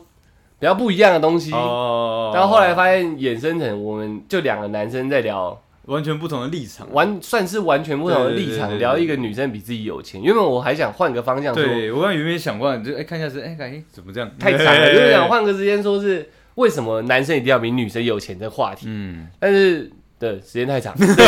[0.59, 10.21] 比较不一样的东西，哦，然后后来发现衍生成我们就两个男生在聊，完全不同的立场，完算是完全不同的立场，对对对对对聊一个女生比自己有钱。
[10.21, 21.25] 原本我还想换个方向说，对我刚原本想过，就哎看一下是哎感觉怎么这样，太长了，对就是想换个时间说是为什么男生一定要比女生有钱这个话题，嗯，但是对时间太长，对对，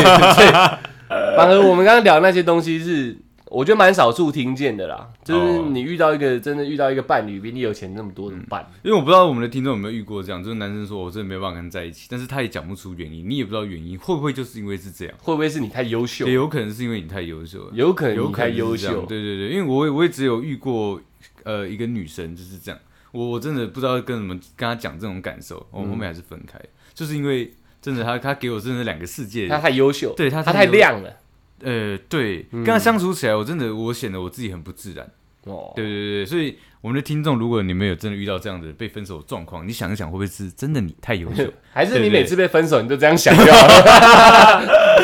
[1.35, 3.17] 反而我们刚刚聊那些东西是。
[3.51, 5.69] 我觉得蛮少数听见的啦，就是哦。
[5.71, 8.67] 你遇到一个真的遇到一个伴侣比你有钱那么多怎么办？
[8.83, 15.13] 因为我不知道我们的听众有没有遇过这样，就是男生说我真的没有办法跟他在一起，但是他也讲不出原因，你也不知道原因，会不会就是因为是这样？
[15.21, 16.25] 会不会是你太优秀？
[16.25, 16.33] 也？
[16.33, 17.65] 有可能是因为你太优秀。
[17.65, 20.99] 了，有可能太优秀，对对对，因为我也我也只有遇过
[21.43, 22.79] 呃一个女生就是这样，
[23.11, 25.89] 我我真的不知道跟什么跟她讲这种感受，我、嗯。
[25.89, 26.59] 后面还是分开，
[26.93, 31.17] 就是因为真的她她给我真的两个世界，他太优秀，对他他太太亮了。
[31.63, 32.63] 呃对，嗯。
[32.63, 35.05] 跟他相处起来，我真的我显得我自己很不自然，
[35.45, 41.43] 哦，对对对对，所以我们的听众，如果你们有真的遇到这样的被分手的状况，你想一想会不会是真的你太优秀？
[41.73, 43.35] 还是你每次被分手，你都这样想？
[43.35, 44.61] 就好了，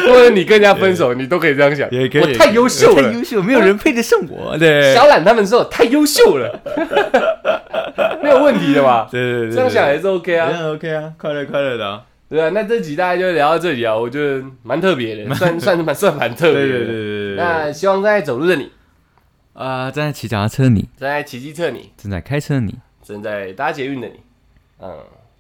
[0.08, 1.90] 或者你跟人家分手，你都可以这样想。
[1.92, 4.94] 也可以我太优秀了，太优秀，没有人配得上我， 对。
[4.94, 6.62] 小懒他们说我太优秀了，
[8.24, 9.08] 没有问题的吧？
[9.12, 12.50] 对对对，这样想也是 OK 啊，啊，OK 啊，快乐快乐的啊，对啊。
[12.50, 16.68] 那这集大家就聊到这里啊，我觉得蛮特别的， 算算是蛮算蛮特别的。
[16.68, 18.72] 对对对对对，那希望正在走路的你，
[19.54, 24.22] 啊，正在骑脚踏车你，正在骑机车你，正在开车你，正在搭捷运的你，
[24.80, 24.98] 嗯，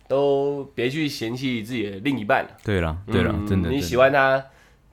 [0.07, 2.49] 都别去嫌弃自己的另一半了。
[2.63, 4.37] 对了对了嗯，真的，你喜欢他，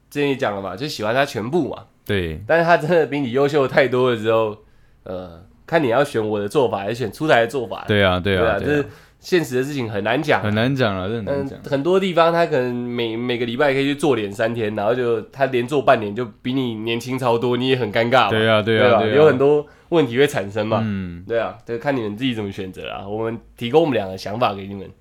[0.08, 1.84] 之前也讲了嘛，就喜欢他全部嘛。
[2.06, 4.56] 对但是他真的比你优秀太多了之后，
[5.02, 7.84] 呃，看你要选我的做法，还是选出台的做法。
[7.86, 8.86] 对啊对啊，对啊，这是
[9.20, 10.42] 现实的事情很难讲。
[10.42, 18.30] 很难讲了，这很难嗯讲，，很多地方他可能每每个礼拜可以去做脸三天，然后就他连做半年就比你年轻超多，你也很尴尬。
[18.30, 18.92] 对啊对对？
[18.92, 20.80] 啊对啊，有很多问题会产生嘛。
[20.84, 23.06] 嗯，对啊，对，看你们自己怎么选择啊。
[23.06, 24.86] 我们提供我们两个想法给你们。
[24.86, 24.92] 嗯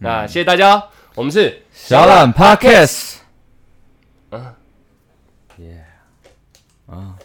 [0.00, 0.82] 那谢谢大家哦，
[1.16, 3.16] 我们是小懒 Podcast，
[4.30, 4.54] 啊
[6.86, 7.17] 啊。